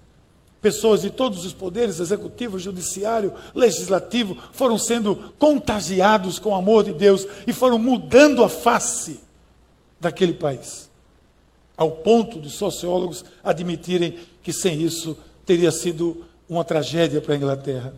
Pessoas 0.67 1.03
de 1.03 1.11
todos 1.11 1.45
os 1.45 1.53
poderes, 1.53 2.01
executivo, 2.01 2.59
judiciário, 2.59 3.33
legislativo, 3.55 4.37
foram 4.51 4.77
sendo 4.77 5.33
contagiados 5.39 6.41
com 6.41 6.51
o 6.51 6.55
amor 6.57 6.83
de 6.83 6.93
Deus 6.93 7.25
e 7.47 7.53
foram 7.53 7.79
mudando 7.79 8.43
a 8.43 8.49
face 8.49 9.21
daquele 10.01 10.33
país. 10.33 10.91
Ao 11.77 11.89
ponto 11.89 12.41
de 12.41 12.51
sociólogos 12.51 13.25
admitirem 13.45 14.19
que 14.43 14.53
sem 14.53 14.83
isso 14.83 15.17
teria 15.47 15.71
sido 15.71 16.25
uma 16.49 16.65
tragédia 16.65 17.21
para 17.21 17.35
a 17.35 17.37
Inglaterra. 17.37 17.95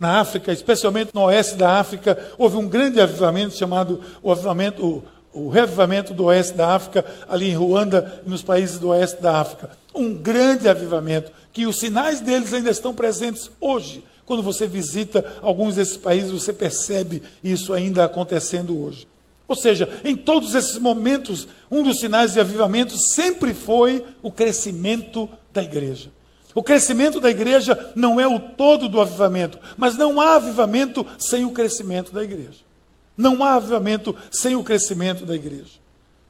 Na 0.00 0.18
África, 0.18 0.50
especialmente 0.50 1.10
no 1.12 1.24
oeste 1.24 1.56
da 1.56 1.78
África, 1.78 2.18
houve 2.38 2.56
um 2.56 2.66
grande 2.66 3.02
avivamento 3.02 3.54
chamado 3.54 4.00
o 4.22 4.32
avivamento, 4.32 4.82
o, 4.82 5.04
o 5.46 5.50
reavivamento 5.50 6.14
do 6.14 6.24
oeste 6.24 6.54
da 6.54 6.74
África, 6.74 7.04
ali 7.28 7.50
em 7.50 7.54
Ruanda 7.54 8.22
e 8.26 8.30
nos 8.30 8.42
países 8.42 8.78
do 8.78 8.88
oeste 8.88 9.20
da 9.20 9.38
África. 9.38 9.76
Um 9.94 10.14
grande 10.14 10.70
avivamento 10.70 11.30
que 11.52 11.66
os 11.66 11.78
sinais 11.78 12.20
deles 12.20 12.52
ainda 12.52 12.70
estão 12.70 12.94
presentes 12.94 13.50
hoje. 13.60 14.04
Quando 14.24 14.42
você 14.42 14.66
visita 14.66 15.38
alguns 15.42 15.74
desses 15.74 15.96
países, 15.96 16.30
você 16.30 16.52
percebe 16.52 17.22
isso 17.42 17.72
ainda 17.72 18.04
acontecendo 18.04 18.80
hoje. 18.82 19.06
Ou 19.46 19.56
seja, 19.56 19.88
em 20.04 20.16
todos 20.16 20.54
esses 20.54 20.78
momentos, 20.78 21.46
um 21.70 21.82
dos 21.82 22.00
sinais 22.00 22.32
de 22.32 22.40
avivamento 22.40 22.96
sempre 22.96 23.52
foi 23.52 24.04
o 24.22 24.30
crescimento 24.30 25.28
da 25.52 25.62
igreja. 25.62 26.10
O 26.54 26.62
crescimento 26.62 27.20
da 27.20 27.30
igreja 27.30 27.92
não 27.94 28.20
é 28.20 28.26
o 28.26 28.38
todo 28.38 28.88
do 28.88 29.00
avivamento, 29.00 29.58
mas 29.76 29.96
não 29.96 30.20
há 30.20 30.36
avivamento 30.36 31.04
sem 31.18 31.44
o 31.44 31.50
crescimento 31.50 32.12
da 32.12 32.22
igreja. 32.22 32.60
Não 33.16 33.42
há 33.42 33.54
avivamento 33.54 34.14
sem 34.30 34.56
o 34.56 34.62
crescimento 34.62 35.26
da 35.26 35.34
igreja. 35.34 35.81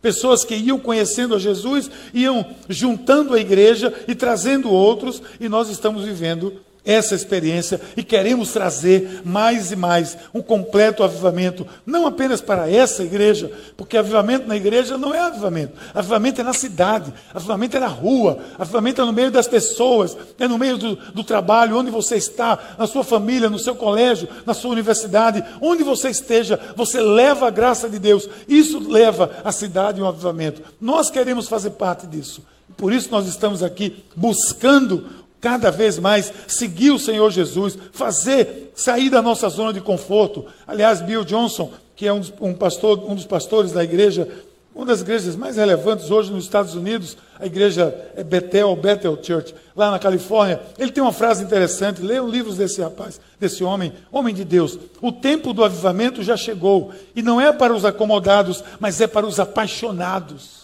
Pessoas 0.02 0.44
que 0.44 0.56
iam 0.56 0.78
conhecendo 0.78 1.34
a 1.34 1.38
Jesus, 1.38 1.88
iam 2.12 2.44
juntando 2.68 3.34
a 3.34 3.40
igreja 3.40 3.94
e 4.08 4.14
trazendo 4.14 4.68
outros, 4.68 5.22
e 5.40 5.48
nós 5.48 5.70
estamos 5.70 6.04
vivendo 6.04 6.60
essa 6.84 7.14
experiência 7.14 7.80
e 7.96 8.02
queremos 8.02 8.52
trazer 8.52 9.22
mais 9.24 9.70
e 9.70 9.76
mais 9.76 10.18
um 10.34 10.42
completo 10.42 11.04
avivamento, 11.04 11.66
não 11.86 12.06
apenas 12.06 12.40
para 12.40 12.68
essa 12.68 13.04
igreja, 13.04 13.50
porque 13.76 13.96
avivamento 13.96 14.48
na 14.48 14.56
igreja 14.56 14.98
não 14.98 15.14
é 15.14 15.20
avivamento, 15.20 15.74
avivamento 15.94 16.40
é 16.40 16.44
na 16.44 16.52
cidade, 16.52 17.12
avivamento 17.32 17.76
é 17.76 17.80
na 17.80 17.86
rua, 17.86 18.38
avivamento 18.58 19.00
é 19.00 19.04
no 19.04 19.12
meio 19.12 19.30
das 19.30 19.46
pessoas, 19.46 20.16
é 20.38 20.48
no 20.48 20.58
meio 20.58 20.76
do, 20.76 20.96
do 20.96 21.22
trabalho, 21.22 21.76
onde 21.76 21.90
você 21.90 22.16
está, 22.16 22.58
na 22.76 22.86
sua 22.86 23.04
família, 23.04 23.48
no 23.48 23.58
seu 23.58 23.76
colégio, 23.76 24.28
na 24.44 24.54
sua 24.54 24.72
universidade, 24.72 25.44
onde 25.60 25.84
você 25.84 26.10
esteja, 26.10 26.58
você 26.74 27.00
leva 27.00 27.46
a 27.46 27.50
graça 27.50 27.88
de 27.88 27.98
Deus, 27.98 28.28
isso 28.48 28.80
leva 28.90 29.30
a 29.44 29.52
cidade 29.52 30.02
um 30.02 30.06
avivamento. 30.06 30.62
Nós 30.80 31.10
queremos 31.10 31.46
fazer 31.46 31.70
parte 31.70 32.06
disso. 32.06 32.42
Por 32.76 32.92
isso 32.92 33.10
nós 33.10 33.26
estamos 33.26 33.62
aqui 33.62 34.02
buscando 34.16 35.21
cada 35.42 35.70
vez 35.70 35.98
mais 35.98 36.32
seguir 36.46 36.92
o 36.92 36.98
Senhor 36.98 37.30
Jesus, 37.30 37.76
fazer 37.92 38.72
sair 38.74 39.10
da 39.10 39.20
nossa 39.20 39.48
zona 39.48 39.72
de 39.72 39.80
conforto. 39.80 40.46
Aliás, 40.66 41.02
Bill 41.02 41.24
Johnson, 41.24 41.70
que 41.94 42.06
é 42.06 42.12
um 42.12 42.22
um 42.40 42.54
pastor, 42.54 43.04
um 43.10 43.14
dos 43.14 43.26
pastores 43.26 43.72
da 43.72 43.82
igreja, 43.82 44.28
uma 44.74 44.86
das 44.86 45.02
igrejas 45.02 45.36
mais 45.36 45.56
relevantes 45.56 46.10
hoje 46.10 46.32
nos 46.32 46.44
Estados 46.44 46.74
Unidos, 46.74 47.16
a 47.38 47.44
igreja 47.44 47.94
é 48.16 48.22
Bethel, 48.22 48.74
Bethel 48.76 49.18
Church, 49.20 49.52
lá 49.76 49.90
na 49.90 49.98
Califórnia. 49.98 50.60
Ele 50.78 50.92
tem 50.92 51.02
uma 51.02 51.12
frase 51.12 51.42
interessante, 51.44 52.00
leiam 52.00 52.28
livros 52.28 52.56
desse 52.56 52.80
rapaz, 52.80 53.20
desse 53.38 53.64
homem, 53.64 53.92
homem 54.10 54.34
de 54.34 54.44
Deus. 54.44 54.78
O 55.00 55.10
tempo 55.10 55.52
do 55.52 55.64
avivamento 55.64 56.22
já 56.22 56.36
chegou, 56.36 56.92
e 57.14 57.20
não 57.20 57.40
é 57.40 57.52
para 57.52 57.74
os 57.74 57.84
acomodados, 57.84 58.62
mas 58.78 59.00
é 59.00 59.08
para 59.08 59.26
os 59.26 59.40
apaixonados. 59.40 60.61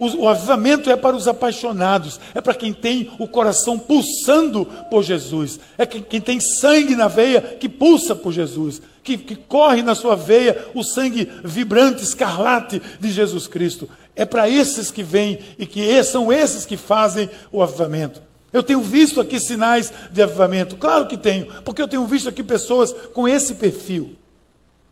O, 0.00 0.26
avivamento 0.26 0.90
é 0.90 0.96
para 0.96 1.14
os 1.14 1.28
apaixonados, 1.28 2.18
é 2.34 2.40
para 2.40 2.54
quem 2.54 2.72
tem 2.72 3.10
o 3.18 3.28
coração 3.28 3.78
pulsando 3.78 4.64
por 4.88 5.02
Jesus, 5.02 5.60
é 5.76 5.84
quem, 5.84 6.00
quem 6.00 6.22
tem 6.22 6.40
sangue 6.40 6.96
na 6.96 7.06
veia 7.06 7.42
que 7.42 7.68
pulsa 7.68 8.16
por 8.16 8.32
Jesus, 8.32 8.80
que, 9.02 9.18
que 9.18 9.36
corre 9.36 9.82
na 9.82 9.94
sua 9.94 10.16
veia 10.16 10.68
o 10.74 10.82
sangue 10.82 11.30
vibrante, 11.44 12.02
escarlate 12.02 12.80
de 12.98 13.10
Jesus 13.10 13.46
Cristo. 13.46 13.90
É 14.16 14.24
para 14.24 14.48
esses 14.48 14.90
que 14.90 15.02
vêm 15.02 15.38
e 15.58 15.66
que 15.66 16.02
são 16.02 16.32
esses 16.32 16.64
que 16.64 16.78
fazem 16.78 17.28
o 17.52 17.62
avivamento. 17.62 18.22
Eu 18.54 18.62
tenho 18.62 18.80
visto 18.80 19.20
aqui 19.20 19.38
sinais 19.38 19.92
de 20.10 20.22
avivamento, 20.22 20.76
claro 20.76 21.08
que 21.08 21.18
tenho, 21.18 21.46
porque 21.62 21.82
eu 21.82 21.88
tenho 21.88 22.06
visto 22.06 22.26
aqui 22.26 22.42
pessoas 22.42 22.90
com 23.12 23.28
esse 23.28 23.54
perfil. 23.56 24.16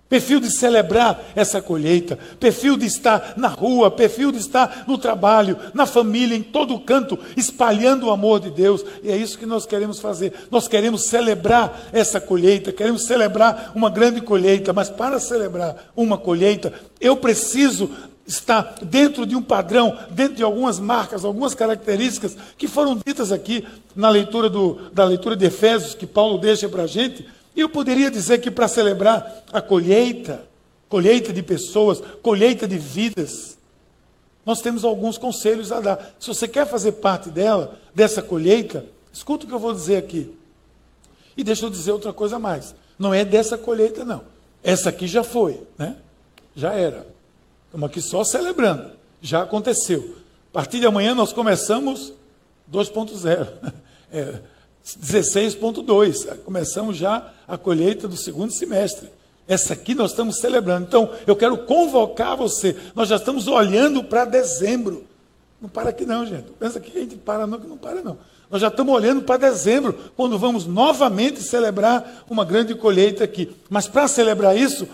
Perfil 0.08 0.40
de 0.40 0.50
celebrar 0.50 1.22
essa 1.36 1.60
colheita, 1.60 2.18
perfil 2.40 2.78
de 2.78 2.86
estar 2.86 3.34
na 3.36 3.48
rua, 3.48 3.90
perfil 3.90 4.32
de 4.32 4.38
estar 4.38 4.84
no 4.88 4.96
trabalho, 4.96 5.58
na 5.74 5.84
família, 5.84 6.34
em 6.34 6.42
todo 6.42 6.80
canto, 6.80 7.18
espalhando 7.36 8.06
o 8.06 8.10
amor 8.10 8.40
de 8.40 8.50
Deus. 8.50 8.82
E 9.02 9.10
é 9.10 9.16
isso 9.16 9.38
que 9.38 9.44
nós 9.44 9.66
queremos 9.66 10.00
fazer. 10.00 10.32
Nós 10.50 10.66
queremos 10.66 11.04
celebrar 11.04 11.88
essa 11.92 12.18
colheita, 12.18 12.72
queremos 12.72 13.04
celebrar 13.04 13.72
uma 13.74 13.90
grande 13.90 14.22
colheita, 14.22 14.72
mas 14.72 14.88
para 14.88 15.20
celebrar 15.20 15.76
uma 15.94 16.16
colheita, 16.16 16.72
eu 16.98 17.14
preciso 17.14 17.90
estar 18.26 18.76
dentro 18.82 19.26
de 19.26 19.36
um 19.36 19.42
padrão, 19.42 19.98
dentro 20.10 20.36
de 20.36 20.42
algumas 20.42 20.78
marcas, 20.80 21.22
algumas 21.22 21.54
características 21.54 22.36
que 22.56 22.66
foram 22.66 22.98
ditas 23.06 23.30
aqui 23.30 23.66
na 23.94 24.08
leitura 24.08 24.48
do, 24.48 24.90
da 24.90 25.04
leitura 25.04 25.36
de 25.36 25.46
Efésios, 25.46 25.94
que 25.94 26.06
Paulo 26.06 26.38
deixa 26.38 26.68
para 26.68 26.84
a 26.84 26.86
gente 26.86 27.26
eu 27.60 27.68
poderia 27.68 28.10
dizer 28.10 28.38
que 28.38 28.50
para 28.50 28.68
celebrar 28.68 29.44
a 29.52 29.60
colheita, 29.60 30.46
colheita 30.88 31.32
de 31.32 31.42
pessoas, 31.42 32.00
colheita 32.22 32.66
de 32.66 32.78
vidas, 32.78 33.58
nós 34.44 34.62
temos 34.62 34.84
alguns 34.84 35.18
conselhos 35.18 35.70
a 35.70 35.80
dar. 35.80 36.14
Se 36.18 36.28
você 36.28 36.48
quer 36.48 36.66
fazer 36.66 36.92
parte 36.92 37.28
dela, 37.28 37.78
dessa 37.94 38.22
colheita, 38.22 38.86
escuta 39.12 39.44
o 39.44 39.48
que 39.48 39.54
eu 39.54 39.58
vou 39.58 39.74
dizer 39.74 39.96
aqui. 39.96 40.34
E 41.36 41.44
deixa 41.44 41.66
eu 41.66 41.70
dizer 41.70 41.92
outra 41.92 42.12
coisa 42.12 42.38
mais. 42.38 42.74
Não 42.98 43.12
é 43.12 43.24
dessa 43.24 43.58
colheita, 43.58 44.04
não. 44.04 44.22
Essa 44.62 44.88
aqui 44.88 45.06
já 45.06 45.22
foi, 45.22 45.62
né? 45.76 45.96
Já 46.56 46.72
era. 46.72 47.06
Estamos 47.66 47.88
aqui 47.88 48.00
só 48.00 48.24
celebrando. 48.24 48.90
Já 49.20 49.42
aconteceu. 49.42 50.16
A 50.50 50.54
partir 50.54 50.80
de 50.80 50.86
amanhã 50.86 51.14
nós 51.14 51.32
começamos 51.32 52.12
2.0. 52.72 53.48
É, 54.10 54.40
16,2. 54.96 56.38
Começamos 56.44 56.96
já 56.96 57.32
a 57.46 57.58
colheita 57.58 58.06
do 58.06 58.16
segundo 58.16 58.52
semestre. 58.52 59.10
Essa 59.46 59.72
aqui 59.72 59.94
nós 59.94 60.10
estamos 60.10 60.38
celebrando. 60.38 60.86
Então, 60.86 61.10
eu 61.26 61.34
quero 61.34 61.56
convocar 61.58 62.36
você. 62.36 62.76
Nós 62.94 63.08
já 63.08 63.16
estamos 63.16 63.48
olhando 63.48 64.04
para 64.04 64.24
dezembro. 64.24 65.04
Não 65.60 65.68
para 65.68 65.90
aqui 65.90 66.04
não, 66.04 66.24
gente. 66.26 66.50
Pensa 66.58 66.78
que 66.78 66.96
a 66.96 67.00
gente 67.00 67.16
para 67.16 67.46
não, 67.46 67.58
que 67.58 67.66
não 67.66 67.78
para 67.78 68.02
não. 68.02 68.18
Nós 68.50 68.60
já 68.60 68.68
estamos 68.68 68.94
olhando 68.94 69.22
para 69.22 69.36
dezembro, 69.36 69.98
quando 70.16 70.38
vamos 70.38 70.66
novamente 70.66 71.42
celebrar 71.42 72.24
uma 72.30 72.44
grande 72.44 72.74
colheita 72.74 73.24
aqui. 73.24 73.54
Mas 73.68 73.86
para 73.86 74.08
celebrar 74.08 74.56
isso, 74.56 74.88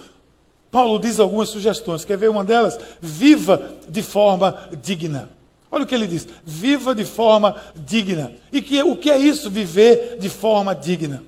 Paulo 0.71 0.99
diz 0.99 1.21
algumas 1.21 1.51
sugestões. 1.51 2.05
Quer 2.05 2.19
ver 2.19 2.31
uma 2.31 2.45
delas? 2.45 2.79
Viva 3.01 3.75
de 3.89 4.03
forma 4.03 4.69
digna. 4.83 5.31
Olha 5.75 5.83
o 5.83 5.87
que 5.88 5.95
ele 5.95 6.07
diz: 6.07 6.28
viva 6.45 6.95
de 6.95 7.04
forma 7.04 7.61
digna. 7.75 8.33
E 8.52 8.62
que, 8.62 8.81
o 8.81 8.97
que 8.97 9.11
é 9.11 9.19
isso, 9.19 9.50
viver 9.50 10.19
de 10.21 10.28
forma 10.28 10.73
digna? 10.73 11.25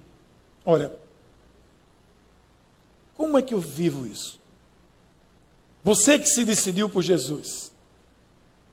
Olha, 0.64 0.92
como 3.16 3.36
é 3.36 3.42
que 3.42 3.52
eu 3.52 3.58
vivo 3.58 4.06
isso? 4.06 4.38
Você 5.82 6.16
que 6.16 6.28
se 6.28 6.44
decidiu 6.44 6.88
por 6.88 7.02
Jesus, 7.02 7.72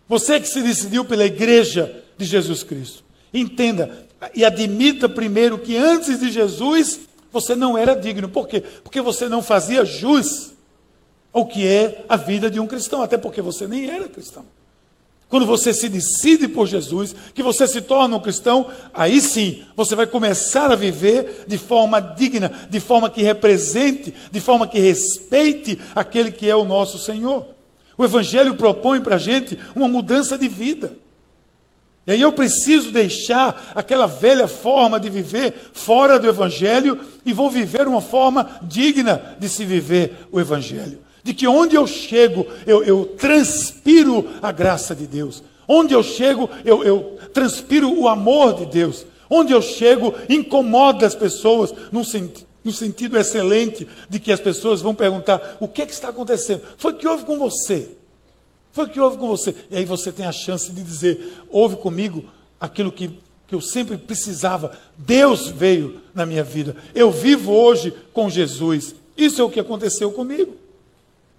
você 0.07 0.39
que 0.39 0.47
se 0.47 0.61
decidiu 0.61 1.03
pela 1.03 1.25
igreja 1.25 2.03
de 2.19 2.25
Jesus 2.25 2.61
Cristo, 2.61 3.03
entenda 3.33 4.05
e 4.35 4.45
admita 4.45 5.09
primeiro 5.09 5.57
que 5.57 5.75
antes 5.75 6.19
de 6.19 6.31
Jesus 6.31 6.99
você 7.31 7.55
não 7.55 7.75
era 7.75 7.95
digno. 7.95 8.29
Por 8.29 8.47
quê? 8.47 8.61
Porque 8.61 9.01
você 9.01 9.27
não 9.27 9.41
fazia 9.41 9.83
jus 9.83 10.53
ao 11.33 11.47
que 11.47 11.67
é 11.67 12.05
a 12.07 12.15
vida 12.15 12.51
de 12.51 12.59
um 12.59 12.67
cristão, 12.67 13.01
até 13.01 13.17
porque 13.17 13.41
você 13.41 13.65
nem 13.65 13.89
era 13.89 14.07
cristão. 14.07 14.45
Quando 15.33 15.47
você 15.47 15.73
se 15.73 15.89
decide 15.89 16.47
por 16.47 16.67
Jesus, 16.67 17.15
que 17.33 17.41
você 17.41 17.67
se 17.67 17.81
torna 17.81 18.15
um 18.15 18.19
cristão, 18.19 18.67
aí 18.93 19.19
sim 19.19 19.63
você 19.75 19.95
vai 19.95 20.05
começar 20.05 20.71
a 20.71 20.75
viver 20.75 21.45
de 21.47 21.57
forma 21.57 21.99
digna, 21.99 22.51
de 22.69 22.79
forma 22.79 23.09
que 23.09 23.23
represente, 23.23 24.13
de 24.31 24.39
forma 24.39 24.67
que 24.67 24.77
respeite 24.77 25.79
aquele 25.95 26.31
que 26.31 26.47
é 26.47 26.55
o 26.55 26.63
nosso 26.63 26.99
Senhor. 26.99 27.47
O 27.97 28.05
Evangelho 28.05 28.53
propõe 28.53 29.01
para 29.01 29.15
a 29.15 29.17
gente 29.17 29.57
uma 29.75 29.87
mudança 29.87 30.37
de 30.37 30.47
vida. 30.47 30.93
E 32.05 32.11
aí 32.11 32.21
eu 32.21 32.31
preciso 32.31 32.91
deixar 32.91 33.71
aquela 33.73 34.05
velha 34.05 34.47
forma 34.47 34.99
de 34.99 35.09
viver 35.09 35.71
fora 35.73 36.19
do 36.19 36.29
Evangelho 36.29 36.99
e 37.25 37.33
vou 37.33 37.49
viver 37.49 37.87
uma 37.87 38.01
forma 38.01 38.59
digna 38.61 39.35
de 39.39 39.49
se 39.49 39.65
viver 39.65 40.27
o 40.31 40.39
Evangelho. 40.39 40.99
De 41.23 41.33
que 41.33 41.47
onde 41.47 41.75
eu 41.75 41.87
chego, 41.87 42.45
eu, 42.67 42.83
eu 42.83 43.05
transpiro 43.17 44.27
a 44.41 44.51
graça 44.51 44.93
de 44.93 45.07
Deus. 45.07 45.41
Onde 45.67 45.93
eu 45.93 46.03
chego, 46.03 46.49
eu, 46.65 46.83
eu 46.83 47.17
transpiro 47.33 47.97
o 47.97 48.07
amor 48.07 48.53
de 48.55 48.65
Deus. 48.65 49.05
Onde 49.29 49.53
eu 49.53 49.61
chego, 49.61 50.13
incomoda 50.29 51.07
as 51.07 51.15
pessoas 51.15 51.73
no, 51.91 52.03
senti 52.03 52.45
sentido 52.71 53.17
excelente 53.17 53.87
de 54.09 54.19
que 54.19 54.31
as 54.31 54.39
pessoas 54.39 54.81
vão 54.81 54.93
perguntar: 54.93 55.57
o 55.59 55.67
que, 55.67 55.81
é 55.81 55.85
que 55.85 55.93
está 55.93 56.09
acontecendo? 56.09 56.61
Foi 56.77 56.93
o 56.93 56.95
que 56.95 57.07
houve 57.07 57.25
com 57.25 57.37
você? 57.37 57.89
Foi 58.71 58.85
o 58.85 58.89
que 58.89 58.99
houve 58.99 59.17
com 59.17 59.27
você? 59.27 59.55
E 59.69 59.77
aí 59.77 59.85
você 59.85 60.11
tem 60.11 60.25
a 60.25 60.31
chance 60.31 60.71
de 60.71 60.81
dizer: 60.81 61.43
houve 61.49 61.75
comigo 61.77 62.25
aquilo 62.59 62.91
que, 62.91 63.09
que 63.47 63.55
eu 63.55 63.61
sempre 63.61 63.97
precisava. 63.97 64.77
Deus 64.97 65.47
veio 65.47 66.01
na 66.13 66.25
minha 66.25 66.43
vida. 66.43 66.75
Eu 66.93 67.11
vivo 67.11 67.51
hoje 67.51 67.93
com 68.13 68.29
Jesus. 68.29 68.95
Isso 69.17 69.41
é 69.41 69.43
o 69.43 69.49
que 69.49 69.59
aconteceu 69.59 70.11
comigo. 70.11 70.55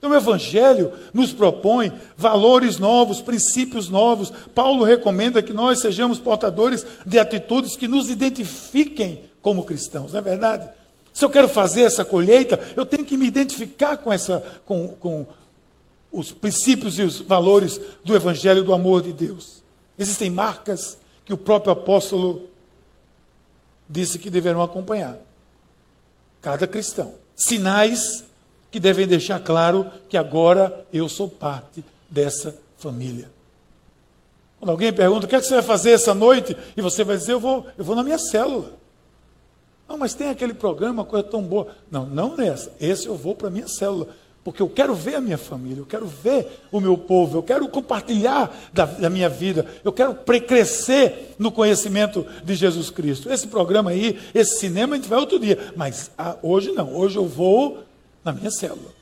Então, 0.04 0.12
o 0.12 0.20
Evangelho 0.20 0.92
nos 1.14 1.32
propõe 1.32 1.90
valores 2.14 2.78
novos, 2.78 3.22
princípios 3.22 3.88
novos. 3.88 4.30
Paulo 4.54 4.84
recomenda 4.84 5.42
que 5.42 5.54
nós 5.54 5.80
sejamos 5.80 6.18
portadores 6.18 6.84
de 7.06 7.18
atitudes 7.18 7.74
que 7.74 7.88
nos 7.88 8.10
identifiquem 8.10 9.22
como 9.40 9.64
cristãos, 9.64 10.12
não 10.12 10.18
é 10.18 10.22
verdade? 10.22 10.68
Se 11.10 11.24
eu 11.24 11.30
quero 11.30 11.48
fazer 11.48 11.84
essa 11.84 12.04
colheita, 12.04 12.60
eu 12.76 12.84
tenho 12.84 13.02
que 13.02 13.16
me 13.16 13.26
identificar 13.26 13.96
com, 13.96 14.12
essa, 14.12 14.44
com, 14.66 14.88
com 14.88 15.26
os 16.12 16.32
princípios 16.32 16.98
e 16.98 17.02
os 17.02 17.20
valores 17.20 17.80
do 18.04 18.14
Evangelho 18.14 18.62
do 18.62 18.74
amor 18.74 19.00
de 19.00 19.10
Deus. 19.10 19.62
Existem 19.98 20.28
marcas 20.28 20.98
que 21.24 21.32
o 21.32 21.38
próprio 21.38 21.72
apóstolo 21.72 22.50
disse 23.88 24.18
que 24.18 24.28
deverão 24.28 24.60
acompanhar 24.60 25.16
cada 26.42 26.66
cristão. 26.66 27.14
Sinais 27.34 28.22
que 28.74 28.80
devem 28.80 29.06
deixar 29.06 29.38
claro 29.38 29.86
que 30.08 30.16
agora 30.16 30.84
eu 30.92 31.08
sou 31.08 31.28
parte 31.28 31.84
dessa 32.10 32.58
família. 32.76 33.30
Quando 34.58 34.70
alguém 34.70 34.92
pergunta 34.92 35.26
o 35.26 35.28
que, 35.28 35.36
é 35.36 35.40
que 35.40 35.46
você 35.46 35.54
vai 35.54 35.62
fazer 35.62 35.92
essa 35.92 36.12
noite, 36.12 36.56
e 36.76 36.82
você 36.82 37.04
vai 37.04 37.16
dizer, 37.16 37.34
eu 37.34 37.38
vou, 37.38 37.64
eu 37.78 37.84
vou 37.84 37.94
na 37.94 38.02
minha 38.02 38.18
célula. 38.18 38.72
Não, 39.88 39.96
mas 39.96 40.14
tem 40.14 40.28
aquele 40.28 40.54
programa, 40.54 41.04
coisa 41.04 41.22
tão 41.22 41.40
boa. 41.40 41.68
Não, 41.88 42.04
não 42.04 42.36
nessa. 42.36 42.72
Esse 42.80 43.06
eu 43.06 43.14
vou 43.14 43.36
para 43.36 43.46
a 43.46 43.50
minha 43.50 43.68
célula 43.68 44.08
porque 44.42 44.60
eu 44.60 44.68
quero 44.68 44.92
ver 44.92 45.14
a 45.14 45.20
minha 45.22 45.38
família, 45.38 45.80
eu 45.80 45.86
quero 45.86 46.04
ver 46.06 46.60
o 46.70 46.78
meu 46.78 46.98
povo, 46.98 47.38
eu 47.38 47.42
quero 47.42 47.66
compartilhar 47.68 48.54
da, 48.74 48.84
da 48.84 49.08
minha 49.08 49.28
vida, 49.28 49.64
eu 49.82 49.90
quero 49.90 50.14
crescer 50.46 51.34
no 51.38 51.50
conhecimento 51.50 52.26
de 52.44 52.54
Jesus 52.54 52.90
Cristo. 52.90 53.32
Esse 53.32 53.46
programa 53.46 53.92
aí, 53.92 54.18
esse 54.34 54.58
cinema, 54.58 54.94
a 54.94 54.98
gente 54.98 55.08
vai 55.08 55.18
outro 55.18 55.38
dia, 55.38 55.72
mas 55.74 56.10
ah, 56.18 56.36
hoje 56.42 56.72
não, 56.72 56.94
hoje 56.94 57.16
eu 57.16 57.26
vou 57.26 57.84
na 58.24 58.32
minha 58.32 58.50
célula. 58.50 58.92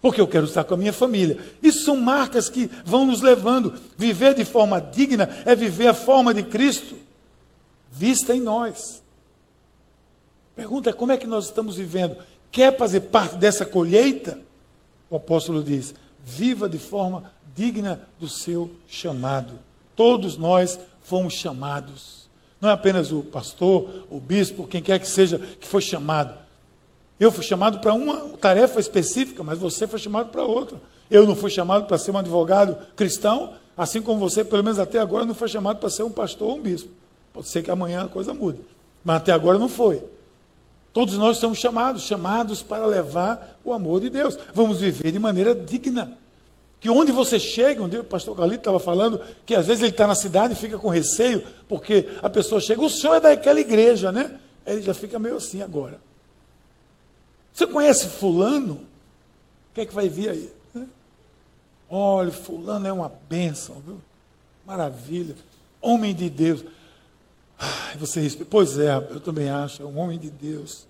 Porque 0.00 0.20
eu 0.20 0.26
quero 0.26 0.46
estar 0.46 0.64
com 0.64 0.74
a 0.74 0.76
minha 0.76 0.92
família. 0.92 1.38
Isso 1.62 1.84
são 1.84 1.96
marcas 1.96 2.48
que 2.48 2.68
vão 2.84 3.06
nos 3.06 3.20
levando. 3.20 3.74
Viver 3.96 4.34
de 4.34 4.44
forma 4.44 4.80
digna 4.80 5.28
é 5.44 5.54
viver 5.54 5.86
a 5.86 5.94
forma 5.94 6.34
de 6.34 6.42
Cristo, 6.42 6.96
vista 7.90 8.34
em 8.34 8.40
nós. 8.40 9.00
Pergunta 10.56 10.90
é 10.90 10.92
como 10.92 11.12
é 11.12 11.16
que 11.16 11.26
nós 11.26 11.44
estamos 11.44 11.76
vivendo? 11.76 12.16
quer 12.52 12.76
fazer 12.76 13.00
parte 13.00 13.36
dessa 13.36 13.64
colheita, 13.64 14.38
o 15.08 15.16
apóstolo 15.16 15.64
diz: 15.64 15.94
viva 16.22 16.68
de 16.68 16.78
forma 16.78 17.32
digna 17.56 18.06
do 18.20 18.28
seu 18.28 18.70
chamado. 18.86 19.58
Todos 19.96 20.36
nós 20.36 20.78
fomos 21.02 21.32
chamados. 21.32 22.22
Não 22.60 22.68
é 22.68 22.72
apenas 22.72 23.10
o 23.10 23.22
pastor, 23.22 24.06
o 24.08 24.20
bispo, 24.20 24.68
quem 24.68 24.80
quer 24.80 25.00
que 25.00 25.08
seja 25.08 25.38
que 25.38 25.66
foi 25.66 25.80
chamado. 25.80 26.38
Eu 27.22 27.30
fui 27.30 27.44
chamado 27.44 27.78
para 27.78 27.94
uma 27.94 28.30
tarefa 28.36 28.80
específica, 28.80 29.44
mas 29.44 29.56
você 29.56 29.86
foi 29.86 30.00
chamado 30.00 30.30
para 30.30 30.42
outra. 30.42 30.80
Eu 31.08 31.24
não 31.24 31.36
fui 31.36 31.50
chamado 31.50 31.86
para 31.86 31.96
ser 31.96 32.10
um 32.10 32.18
advogado 32.18 32.76
cristão, 32.96 33.52
assim 33.76 34.02
como 34.02 34.18
você, 34.18 34.42
pelo 34.42 34.64
menos 34.64 34.80
até 34.80 34.98
agora, 34.98 35.24
não 35.24 35.32
foi 35.32 35.46
chamado 35.46 35.78
para 35.78 35.88
ser 35.88 36.02
um 36.02 36.10
pastor 36.10 36.48
ou 36.48 36.56
um 36.56 36.60
bispo. 36.60 36.90
Pode 37.32 37.46
ser 37.46 37.62
que 37.62 37.70
amanhã 37.70 38.06
a 38.06 38.08
coisa 38.08 38.34
mude. 38.34 38.58
Mas 39.04 39.18
até 39.18 39.30
agora 39.30 39.56
não 39.56 39.68
foi. 39.68 40.02
Todos 40.92 41.16
nós 41.16 41.36
somos 41.36 41.58
chamados, 41.58 42.02
chamados 42.02 42.60
para 42.60 42.86
levar 42.86 43.56
o 43.64 43.72
amor 43.72 44.00
de 44.00 44.10
Deus. 44.10 44.36
Vamos 44.52 44.80
viver 44.80 45.12
de 45.12 45.20
maneira 45.20 45.54
digna. 45.54 46.18
Que 46.80 46.90
onde 46.90 47.12
você 47.12 47.38
chega, 47.38 47.88
dia 47.88 48.00
o 48.00 48.04
pastor 48.04 48.36
Carlito 48.36 48.62
estava 48.62 48.80
falando 48.80 49.20
que 49.46 49.54
às 49.54 49.68
vezes 49.68 49.80
ele 49.80 49.92
está 49.92 50.08
na 50.08 50.16
cidade 50.16 50.54
e 50.54 50.56
fica 50.56 50.76
com 50.76 50.88
receio, 50.88 51.44
porque 51.68 52.08
a 52.20 52.28
pessoa 52.28 52.60
chega, 52.60 52.82
o 52.82 52.90
senhor 52.90 53.14
é 53.14 53.20
daquela 53.20 53.60
igreja, 53.60 54.10
né? 54.10 54.40
Ele 54.66 54.82
já 54.82 54.92
fica 54.92 55.20
meio 55.20 55.36
assim 55.36 55.62
agora. 55.62 56.00
Você 57.52 57.66
conhece 57.66 58.08
fulano? 58.08 58.74
O 58.74 59.74
que 59.74 59.82
é 59.82 59.86
que 59.86 59.94
vai 59.94 60.08
vir 60.08 60.30
aí? 60.30 60.52
Olha, 61.94 62.30
fulano 62.30 62.86
é 62.86 62.92
uma 62.92 63.12
bênção, 63.28 63.76
viu? 63.84 64.00
Maravilha. 64.66 65.36
Homem 65.80 66.14
de 66.14 66.30
Deus. 66.30 66.64
Você 67.98 68.20
responde, 68.20 68.48
pois 68.50 68.78
é, 68.78 68.96
eu 68.96 69.20
também 69.20 69.50
acho, 69.50 69.82
é 69.82 69.84
um 69.84 69.98
homem 69.98 70.18
de 70.18 70.30
Deus. 70.30 70.86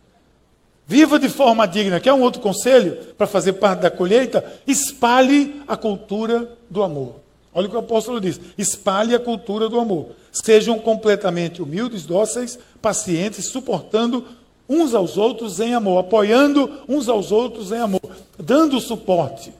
Viva 0.87 1.19
de 1.19 1.29
forma 1.29 1.67
digna. 1.67 2.01
Quer 2.01 2.13
um 2.13 2.23
outro 2.23 2.41
conselho 2.41 2.97
para 3.15 3.27
fazer 3.27 3.55
parte 3.55 3.81
da 3.81 3.91
colheita? 3.91 4.45
Espalhe 4.67 5.63
a 5.67 5.77
cultura 5.77 6.57
do 6.71 6.83
amor. 6.83 7.17
Olha 7.55 7.67
o 7.67 7.71
que 7.71 7.77
o 7.77 7.81
apóstolo 7.81 8.21
diz: 8.21 8.41
espalhe 8.57 9.15
a 9.15 9.21
cultura 9.21 9.69
do 9.69 9.79
amor. 9.79 10.11
Sejam 10.31 10.79
completamente 10.79 11.63
humildes, 11.63 12.05
dóceis, 12.05 12.59
pacientes, 12.81 13.47
suportando 13.47 14.25
uns 14.73 14.95
aos 14.95 15.17
outros 15.17 15.61
em 15.61 15.75
amor, 15.75 15.99
apoiando 15.99 16.71
uns 16.89 17.09
aos 17.09 17.31
outros 17.31 17.73
em 17.73 17.79
amor, 17.79 18.01
dando 18.39 18.81
suporte, 18.81 19.53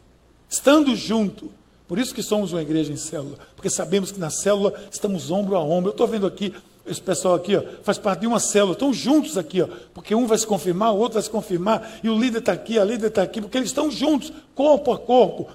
estando 0.49 0.97
junto. 0.97 1.51
Por 1.87 1.99
isso 1.99 2.15
que 2.15 2.23
somos 2.23 2.53
uma 2.53 2.63
igreja 2.63 2.93
em 2.93 2.97
célula, 2.97 3.37
porque 3.55 3.69
sabemos 3.69 4.11
que 4.11 4.19
na 4.19 4.31
célula 4.31 4.73
estamos 4.91 5.31
ombro 5.31 5.57
a 5.57 5.61
ombro. 5.61 5.91
Eu 5.91 5.93
estou 5.93 6.07
vendo 6.07 6.27
aqui 6.27 6.55
esse 6.87 7.01
pessoal 7.01 7.35
aqui 7.35 7.57
ó, 7.57 7.63
faz 7.83 7.99
parte 7.99 8.21
de 8.21 8.27
uma 8.27 8.41
célula, 8.41 8.73
estão 8.73 8.93
juntos 8.93 9.39
aqui, 9.39 9.63
ó, 9.63 9.69
porque 9.95 10.15
um 10.15 10.27
vai 10.27 10.39
se 10.39 10.47
confirmar, 10.47 10.93
o 10.93 10.99
outro 10.99 11.15
vai 11.15 11.23
se 11.23 11.31
confirmar, 11.31 12.01
e 12.03 12.09
o 12.09 12.19
líder 12.19 12.39
está 12.39 12.53
aqui, 12.53 12.79
a 12.79 12.85
líder 12.85 13.09
está 13.09 13.23
aqui, 13.23 13.41
porque 13.41 13.57
eles 13.57 13.69
estão 13.69 13.91
juntos, 13.91 14.33
corpo 14.55 14.93
a 14.93 14.99
corpo, 14.99 15.47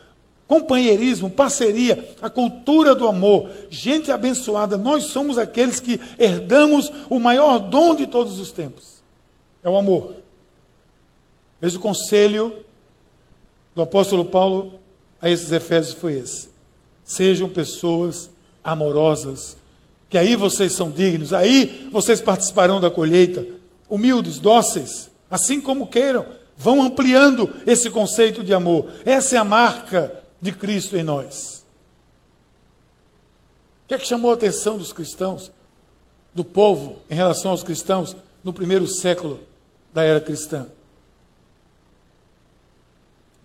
companheirismo, 0.47 1.29
parceria, 1.29 2.15
a 2.21 2.29
cultura 2.29 2.95
do 2.95 3.07
amor, 3.07 3.49
gente 3.69 4.11
abençoada. 4.11 4.77
Nós 4.77 5.05
somos 5.05 5.37
aqueles 5.37 5.79
que 5.79 5.99
herdamos 6.17 6.91
o 7.09 7.19
maior 7.19 7.59
dom 7.59 7.93
de 7.93 8.07
todos 8.07 8.39
os 8.39 8.51
tempos: 8.51 8.96
é 9.63 9.69
o 9.69 9.77
amor. 9.77 10.15
Mas 11.59 11.75
o 11.75 11.79
conselho 11.79 12.65
do 13.75 13.81
apóstolo 13.81 14.25
Paulo 14.25 14.79
a 15.21 15.29
esses 15.29 15.51
Efésios 15.51 15.95
foi 15.95 16.13
esse: 16.13 16.49
sejam 17.03 17.49
pessoas 17.49 18.29
amorosas 18.63 19.57
que 20.09 20.17
aí 20.17 20.35
vocês 20.35 20.71
são 20.71 20.89
dignos, 20.89 21.33
aí 21.33 21.89
vocês 21.91 22.21
participarão 22.21 22.79
da 22.79 22.89
colheita, 22.89 23.45
humildes, 23.89 24.39
dóceis, 24.39 25.09
assim 25.29 25.59
como 25.59 25.87
queiram, 25.87 26.25
vão 26.55 26.81
ampliando 26.81 27.53
esse 27.65 27.89
conceito 27.89 28.41
de 28.41 28.53
amor. 28.53 28.89
Essa 29.05 29.35
é 29.35 29.39
a 29.39 29.43
marca 29.43 30.23
de 30.41 30.53
Cristo 30.53 30.95
em 30.95 31.03
nós. 31.03 31.65
O 33.83 33.87
que 33.89 33.95
é 33.95 33.97
que 33.97 34.07
chamou 34.07 34.31
a 34.31 34.35
atenção 34.35 34.77
dos 34.77 34.93
cristãos? 34.93 35.51
do 36.37 36.45
povo 36.45 36.97
em 37.09 37.15
relação 37.15 37.49
aos 37.49 37.63
cristãos 37.63 38.15
no 38.43 38.53
primeiro 38.53 38.87
século 38.87 39.39
da 39.93 40.03
era 40.03 40.21
cristã. 40.21 40.67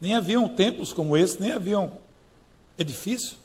Nem 0.01 0.15
haviam 0.15 0.49
templos 0.49 0.93
como 0.93 1.17
esse, 1.17 1.41
nem 1.41 1.53
haviam 1.53 1.99
edifícios, 2.79 3.37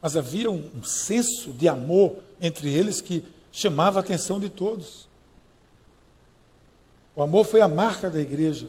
mas 0.00 0.16
havia 0.16 0.50
um, 0.50 0.70
um 0.74 0.84
senso 0.84 1.52
de 1.52 1.68
amor 1.68 2.18
entre 2.40 2.72
eles 2.72 3.00
que 3.00 3.24
chamava 3.50 3.98
a 3.98 4.02
atenção 4.02 4.38
de 4.38 4.50
todos. 4.50 5.08
O 7.14 7.22
amor 7.22 7.46
foi 7.46 7.62
a 7.62 7.68
marca 7.68 8.10
da 8.10 8.20
igreja. 8.20 8.68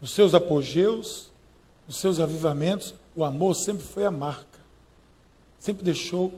Nos 0.00 0.10
seus 0.10 0.34
apogeus, 0.34 1.30
nos 1.86 1.96
seus 1.98 2.18
avivamentos, 2.18 2.94
o 3.14 3.24
amor 3.24 3.54
sempre 3.54 3.84
foi 3.84 4.04
a 4.04 4.10
marca. 4.10 4.58
Sempre 5.60 5.84
deixou 5.84 6.34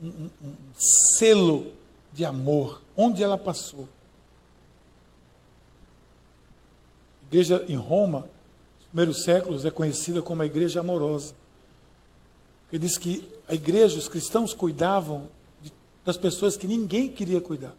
um, 0.00 0.08
um, 0.08 0.30
um 0.44 0.54
selo 0.76 1.72
de 2.16 2.24
amor 2.24 2.80
onde 2.96 3.22
ela 3.22 3.36
passou. 3.36 3.86
A 7.22 7.26
igreja 7.26 7.62
em 7.68 7.76
Roma, 7.76 8.20
nos 8.20 8.86
primeiros 8.88 9.22
séculos, 9.22 9.66
é 9.66 9.70
conhecida 9.70 10.22
como 10.22 10.40
a 10.40 10.46
igreja 10.46 10.80
amorosa. 10.80 11.34
Ele 12.72 12.86
diz 12.86 12.96
que 12.96 13.28
a 13.46 13.54
igreja, 13.54 13.98
os 13.98 14.08
cristãos 14.08 14.54
cuidavam 14.54 15.28
de, 15.60 15.70
das 16.06 16.16
pessoas 16.16 16.56
que 16.56 16.66
ninguém 16.66 17.10
queria 17.10 17.40
cuidar, 17.40 17.74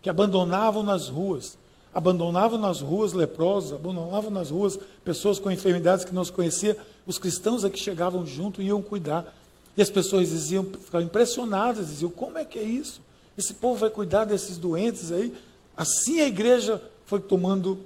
que 0.00 0.08
abandonavam 0.08 0.84
nas 0.84 1.08
ruas, 1.08 1.58
abandonavam 1.92 2.60
nas 2.60 2.80
ruas 2.80 3.12
leprosos, 3.12 3.72
abandonavam 3.72 4.30
nas 4.30 4.50
ruas 4.50 4.78
pessoas 5.04 5.40
com 5.40 5.50
enfermidades 5.50 6.04
que 6.04 6.14
não 6.14 6.24
se 6.24 6.32
conhecia. 6.32 6.78
Os 7.04 7.18
cristãos 7.18 7.64
é 7.64 7.70
que 7.70 7.80
chegavam 7.80 8.24
junto 8.24 8.62
e 8.62 8.66
iam 8.66 8.80
cuidar. 8.80 9.34
E 9.76 9.82
as 9.82 9.90
pessoas 9.90 10.28
diziam, 10.28 10.62
ficavam 10.64 11.06
impressionadas, 11.06 11.88
diziam: 11.88 12.10
como 12.12 12.38
é 12.38 12.44
que 12.44 12.60
é 12.60 12.62
isso? 12.62 13.02
Esse 13.36 13.54
povo 13.54 13.76
vai 13.76 13.90
cuidar 13.90 14.24
desses 14.24 14.58
doentes 14.58 15.10
aí? 15.10 15.34
Assim 15.76 16.20
a 16.20 16.26
igreja 16.26 16.82
foi 17.06 17.20
tomando 17.20 17.84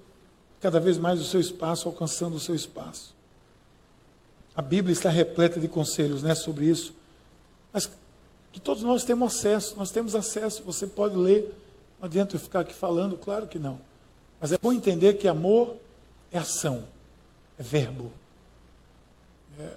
cada 0.61 0.81
vez 0.81 0.99
mais 0.99 1.21
o 1.21 1.25
seu 1.25 1.41
espaço, 1.41 1.89
alcançando 1.89 2.37
o 2.37 2.41
seu 2.41 2.55
espaço. 2.55 3.15
A 4.55 4.63
Bíblia 4.63 4.93
está 4.93 5.11
repleta 5.11 5.61
de 5.61 5.69
conselhos 5.69 6.23
né, 6.23 6.35
sobre 6.35 6.65
isso. 6.65 6.95
Mas 7.73 7.91
que 8.53 8.59
todos 8.59 8.83
nós 8.83 9.05
temos 9.05 9.35
acesso, 9.35 9.77
nós 9.77 9.91
temos 9.91 10.15
acesso, 10.15 10.63
você 10.65 10.87
pode 10.87 11.15
ler. 11.15 11.55
Não 12.01 12.07
adianta 12.07 12.37
eu 12.37 12.41
ficar 12.41 12.61
aqui 12.61 12.75
falando, 12.75 13.17
claro 13.17 13.47
que 13.47 13.59
não. 13.59 13.79
Mas 14.41 14.53
é 14.53 14.59
bom 14.59 14.73
entender 14.73 15.15
que 15.15 15.29
amor 15.29 15.77
é 16.33 16.39
ação, 16.39 16.85
é 17.59 17.63
verbo. 17.63 18.11
É, 19.59 19.71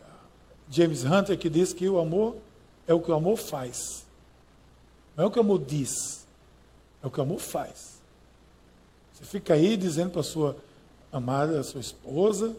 James 0.70 1.04
Hunter 1.04 1.38
que 1.38 1.50
diz 1.50 1.74
que 1.74 1.90
o 1.90 2.00
amor 2.00 2.38
é 2.88 2.94
o 2.94 3.00
que 3.00 3.12
o 3.12 3.14
amor 3.14 3.38
faz. 3.38 4.06
Não 5.20 5.26
é 5.26 5.28
o 5.28 5.32
que 5.32 5.38
o 5.38 5.42
amor 5.42 5.60
diz, 5.60 6.26
é 7.04 7.08
o 7.08 7.12
que 7.12 7.20
o 7.20 7.24
amor 7.24 7.42
faz. 7.42 8.00
Você 9.12 9.26
fica 9.26 9.54
aí 9.54 9.76
dizendo 9.76 10.12
para 10.12 10.22
a 10.22 10.24
sua 10.24 10.56
amada, 11.12 11.60
a 11.60 11.64
sua 11.64 11.82
esposa, 11.82 12.56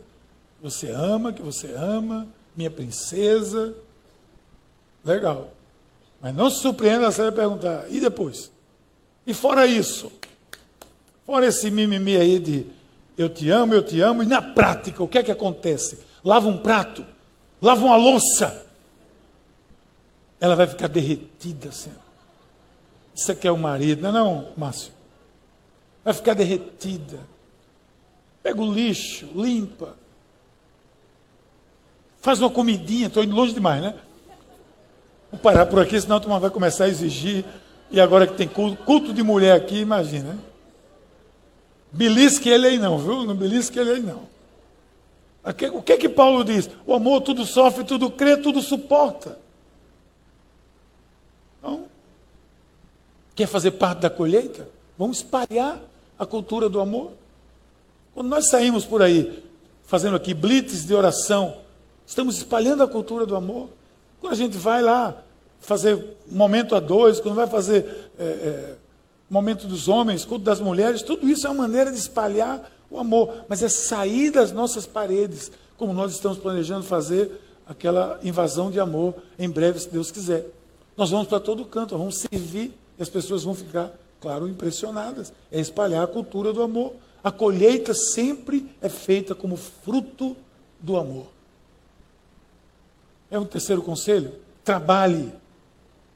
que 0.59 0.62
você 0.64 0.90
ama, 0.90 1.33
que 1.33 1.40
você 1.40 1.73
ama, 1.73 2.29
minha 2.55 2.70
princesa. 2.70 3.75
Legal. 5.03 5.55
Mas 6.20 6.35
não 6.35 6.51
se 6.51 6.61
surpreenda 6.61 7.11
se 7.11 7.23
ela 7.23 7.33
perguntar, 7.33 7.90
e 7.90 7.99
depois? 7.99 8.53
E 9.27 9.33
fora 9.33 9.66
isso? 9.66 10.12
Fora 11.25 11.46
esse 11.46 11.70
mimimi 11.70 12.14
aí 12.18 12.38
de 12.38 12.66
eu 13.16 13.31
te 13.31 13.49
amo, 13.49 13.73
eu 13.73 13.83
te 13.83 14.03
amo, 14.03 14.23
e 14.23 14.27
na 14.27 14.42
prática, 14.42 15.03
o 15.03 15.09
que 15.09 15.16
é 15.16 15.23
que 15.23 15.33
acontece? 15.33 15.99
Lava 16.23 16.46
um 16.46 16.59
prato, 16.59 17.07
lava 17.62 17.83
uma 17.83 17.96
louça, 17.96 18.66
ela 20.38 20.55
vai 20.55 20.66
ficar 20.66 20.88
derretida 20.88 21.70
assim. 21.70 21.90
Isso 23.20 23.33
aqui 23.33 23.46
é 23.46 23.52
o 23.52 23.59
marido, 23.59 24.00
não 24.00 24.09
é 24.09 24.12
não, 24.12 24.48
Márcio? 24.56 24.90
Vai 26.02 26.14
ficar 26.14 26.33
derretida. 26.33 27.20
Pega 28.42 28.59
o 28.62 28.72
lixo, 28.72 29.28
limpa. 29.35 29.94
Faz 32.22 32.40
uma 32.40 32.48
comidinha, 32.48 33.09
estou 33.09 33.22
indo 33.22 33.37
longe 33.37 33.52
demais, 33.52 33.83
né? 33.83 33.94
Vou 35.30 35.38
parar 35.38 35.66
por 35.66 35.80
aqui, 35.80 36.00
senão 36.00 36.16
a 36.16 36.20
turma 36.20 36.40
vai 36.40 36.48
começar 36.48 36.85
a 36.85 36.88
exigir. 36.88 37.44
E 37.90 38.00
agora 38.00 38.26
que 38.26 38.33
tem 38.33 38.48
culto, 38.48 38.83
culto 38.85 39.12
de 39.12 39.22
mulher 39.22 39.54
aqui, 39.54 39.80
imagina. 39.80 40.38
Belisque 41.92 42.48
ele 42.48 42.68
aí 42.68 42.78
não, 42.78 42.96
viu? 42.96 43.26
Não 43.26 43.37
belisque 43.37 43.78
ele 43.78 43.90
aí 43.90 44.00
não. 44.00 44.30
O 45.74 45.83
que 45.83 45.98
que 45.98 46.09
Paulo 46.09 46.42
diz? 46.42 46.70
O 46.87 46.94
amor 46.94 47.20
tudo 47.20 47.44
sofre, 47.44 47.85
tudo 47.85 48.11
crê, 48.11 48.38
tudo 48.38 48.62
suporta. 48.62 49.38
Então, 51.59 51.85
quer 53.40 53.46
fazer 53.46 53.70
parte 53.70 54.00
da 54.00 54.11
colheita? 54.11 54.68
Vamos 54.98 55.18
espalhar 55.18 55.81
a 56.18 56.26
cultura 56.26 56.68
do 56.68 56.79
amor. 56.79 57.12
Quando 58.12 58.29
nós 58.29 58.48
saímos 58.48 58.85
por 58.85 59.00
aí, 59.00 59.42
fazendo 59.87 60.14
aqui 60.14 60.35
blitz 60.35 60.85
de 60.85 60.94
oração, 60.94 61.57
estamos 62.07 62.37
espalhando 62.37 62.83
a 62.83 62.87
cultura 62.87 63.24
do 63.24 63.35
amor. 63.35 63.70
Quando 64.20 64.35
a 64.35 64.37
gente 64.37 64.59
vai 64.59 64.83
lá 64.83 65.16
fazer 65.59 66.18
momento 66.31 66.74
a 66.74 66.81
dois, 66.81 67.18
quando 67.18 67.35
vai 67.35 67.46
fazer 67.46 68.11
é, 68.18 68.24
é, 68.24 68.74
momento 69.31 69.66
dos 69.66 69.88
homens, 69.88 70.22
culto 70.26 70.44
das 70.44 70.61
mulheres, 70.61 71.00
tudo 71.00 71.26
isso 71.26 71.46
é 71.46 71.50
uma 71.50 71.62
maneira 71.62 71.90
de 71.90 71.96
espalhar 71.96 72.70
o 72.90 72.98
amor, 72.98 73.46
mas 73.48 73.62
é 73.62 73.70
sair 73.70 74.31
das 74.31 74.53
nossas 74.53 74.85
paredes, 74.85 75.50
como 75.79 75.94
nós 75.94 76.12
estamos 76.12 76.37
planejando 76.37 76.85
fazer 76.85 77.40
aquela 77.66 78.20
invasão 78.22 78.70
de 78.70 78.79
amor 78.79 79.14
em 79.38 79.48
breve, 79.48 79.79
se 79.79 79.88
Deus 79.88 80.11
quiser. 80.11 80.44
Nós 80.94 81.09
vamos 81.09 81.26
para 81.26 81.40
todo 81.40 81.64
canto, 81.64 81.96
vamos 81.96 82.18
servir 82.18 82.79
e 83.00 83.02
as 83.02 83.08
pessoas 83.08 83.44
vão 83.44 83.54
ficar, 83.54 83.90
claro, 84.20 84.46
impressionadas. 84.46 85.32
É 85.50 85.58
espalhar 85.58 86.04
a 86.04 86.06
cultura 86.06 86.52
do 86.52 86.62
amor. 86.62 86.92
A 87.24 87.32
colheita 87.32 87.94
sempre 87.94 88.70
é 88.82 88.90
feita 88.90 89.34
como 89.34 89.56
fruto 89.56 90.36
do 90.78 90.98
amor. 90.98 91.26
É 93.30 93.38
um 93.38 93.46
terceiro 93.46 93.80
conselho? 93.80 94.34
Trabalhe 94.62 95.32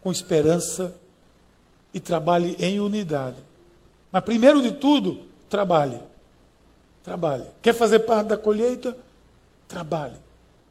com 0.02 0.12
esperança 0.12 0.94
e 1.94 1.98
trabalhe 1.98 2.54
em 2.58 2.78
unidade. 2.80 3.38
Mas 4.12 4.22
primeiro 4.22 4.60
de 4.60 4.72
tudo, 4.72 5.22
trabalhe. 5.48 5.98
Trabalhe. 7.02 7.46
Quer 7.62 7.72
fazer 7.72 8.00
parte 8.00 8.28
da 8.28 8.36
colheita? 8.36 8.94
Trabalhe. 9.66 10.16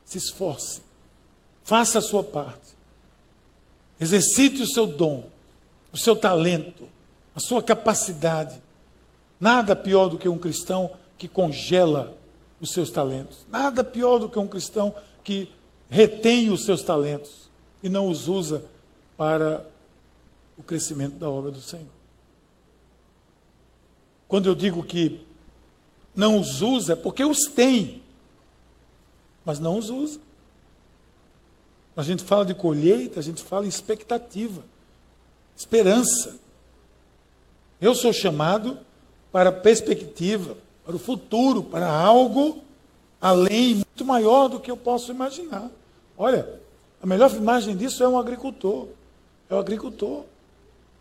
Se 0.05 0.19
esforce. 0.19 0.79
Faça 1.63 1.97
a 1.97 2.01
sua 2.03 2.23
parte. 2.23 2.73
Exercite 3.99 4.61
o 4.61 4.67
seu 4.67 4.85
dom, 4.85 5.32
o 5.93 5.97
seu 5.97 6.15
talento, 6.15 6.89
a 7.35 7.39
sua 7.39 7.61
capacidade. 7.61 8.61
Nada 9.39 9.75
pior 9.75 10.09
do 10.09 10.17
que 10.17 10.27
um 10.27 10.39
cristão 10.39 10.91
que 11.17 11.27
congela 11.27 12.17
os 12.59 12.71
seus 12.71 12.89
talentos. 12.89 13.45
Nada 13.49 13.83
pior 13.83 14.17
do 14.17 14.27
que 14.27 14.39
um 14.39 14.47
cristão 14.47 14.93
que 15.23 15.49
retém 15.89 16.49
os 16.49 16.65
seus 16.65 16.81
talentos 16.81 17.49
e 17.81 17.87
não 17.87 18.09
os 18.09 18.27
usa 18.27 18.65
para 19.15 19.65
o 20.57 20.63
crescimento 20.63 21.15
da 21.15 21.29
obra 21.29 21.51
do 21.51 21.61
Senhor. 21.61 21.85
Quando 24.27 24.47
eu 24.47 24.55
digo 24.55 24.83
que 24.83 25.23
não 26.15 26.39
os 26.39 26.61
usa, 26.61 26.93
é 26.93 26.95
porque 26.95 27.23
os 27.23 27.45
tem, 27.45 28.01
mas 29.45 29.59
não 29.59 29.77
os 29.77 29.89
usa. 29.89 30.19
A 31.95 32.01
gente 32.01 32.23
fala 32.23 32.43
de 32.43 32.55
colheita, 32.55 33.19
a 33.19 33.23
gente 33.23 33.43
fala 33.43 33.65
em 33.65 33.69
expectativa, 33.69 34.63
esperança. 35.55 36.35
Eu 37.79 37.93
sou 37.93 38.13
chamado 38.13 38.77
para 39.31 39.51
perspectiva, 39.51 40.55
para 40.85 40.95
o 40.95 40.99
futuro, 40.99 41.63
para 41.63 41.89
algo 41.89 42.63
além, 43.19 43.75
muito 43.75 44.05
maior 44.05 44.47
do 44.47 44.59
que 44.59 44.69
eu 44.69 44.77
posso 44.77 45.11
imaginar. 45.11 45.69
Olha, 46.17 46.47
a 47.01 47.05
melhor 47.05 47.31
imagem 47.33 47.75
disso 47.75 48.03
é 48.03 48.07
um 48.07 48.17
agricultor. 48.17 48.87
É 49.49 49.55
o 49.55 49.59
agricultor 49.59 50.23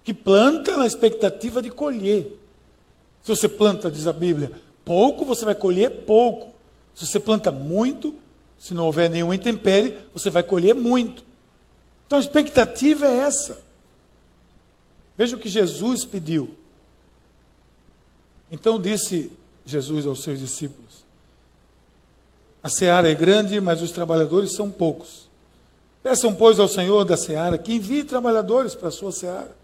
que 0.04 0.14
planta 0.14 0.76
na 0.76 0.86
expectativa 0.86 1.62
de 1.62 1.70
colher. 1.70 2.38
Se 3.22 3.28
você 3.28 3.48
planta, 3.48 3.90
diz 3.90 4.06
a 4.06 4.12
Bíblia, 4.12 4.50
pouco, 4.84 5.24
você 5.24 5.44
vai 5.44 5.54
colher 5.54 6.04
pouco. 6.04 6.52
Se 6.94 7.06
você 7.06 7.20
planta 7.20 7.50
muito, 7.50 8.14
se 8.58 8.74
não 8.74 8.86
houver 8.86 9.08
nenhum 9.08 9.32
intempérie, 9.32 9.96
você 10.12 10.30
vai 10.30 10.42
colher 10.42 10.74
muito. 10.74 11.24
Então 12.06 12.18
a 12.18 12.20
expectativa 12.20 13.06
é 13.06 13.18
essa. 13.18 13.58
Veja 15.16 15.36
o 15.36 15.38
que 15.38 15.48
Jesus 15.48 16.04
pediu. 16.04 16.54
Então 18.50 18.80
disse 18.80 19.32
Jesus 19.64 20.06
aos 20.06 20.22
seus 20.22 20.38
discípulos: 20.38 21.04
A 22.62 22.68
seara 22.68 23.10
é 23.10 23.14
grande, 23.14 23.60
mas 23.60 23.82
os 23.82 23.90
trabalhadores 23.90 24.52
são 24.52 24.70
poucos. 24.70 25.28
Peçam, 26.02 26.34
pois, 26.34 26.58
ao 26.58 26.68
Senhor 26.68 27.04
da 27.04 27.16
seara 27.16 27.56
que 27.56 27.74
envie 27.74 28.04
trabalhadores 28.04 28.74
para 28.74 28.88
a 28.88 28.92
sua 28.92 29.12
seara. 29.12 29.54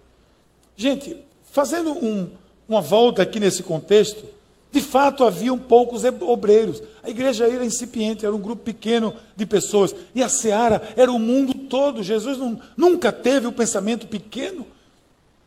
Gente, 0.76 1.16
fazendo 1.50 1.90
um, 1.92 2.30
uma 2.68 2.80
volta 2.80 3.22
aqui 3.22 3.40
nesse 3.40 3.62
contexto, 3.62 4.24
De 4.70 4.82
fato, 4.82 5.24
haviam 5.24 5.58
poucos 5.58 6.02
obreiros. 6.04 6.82
A 7.02 7.08
igreja 7.08 7.46
era 7.48 7.64
incipiente, 7.64 8.26
era 8.26 8.34
um 8.34 8.40
grupo 8.40 8.62
pequeno 8.62 9.14
de 9.34 9.46
pessoas. 9.46 9.94
E 10.14 10.22
a 10.22 10.28
seara 10.28 10.92
era 10.94 11.10
o 11.10 11.18
mundo 11.18 11.54
todo. 11.54 12.02
Jesus 12.02 12.36
não, 12.36 12.60
nunca 12.76 13.10
teve 13.10 13.46
o 13.46 13.50
um 13.50 13.52
pensamento 13.52 14.06
pequeno. 14.06 14.66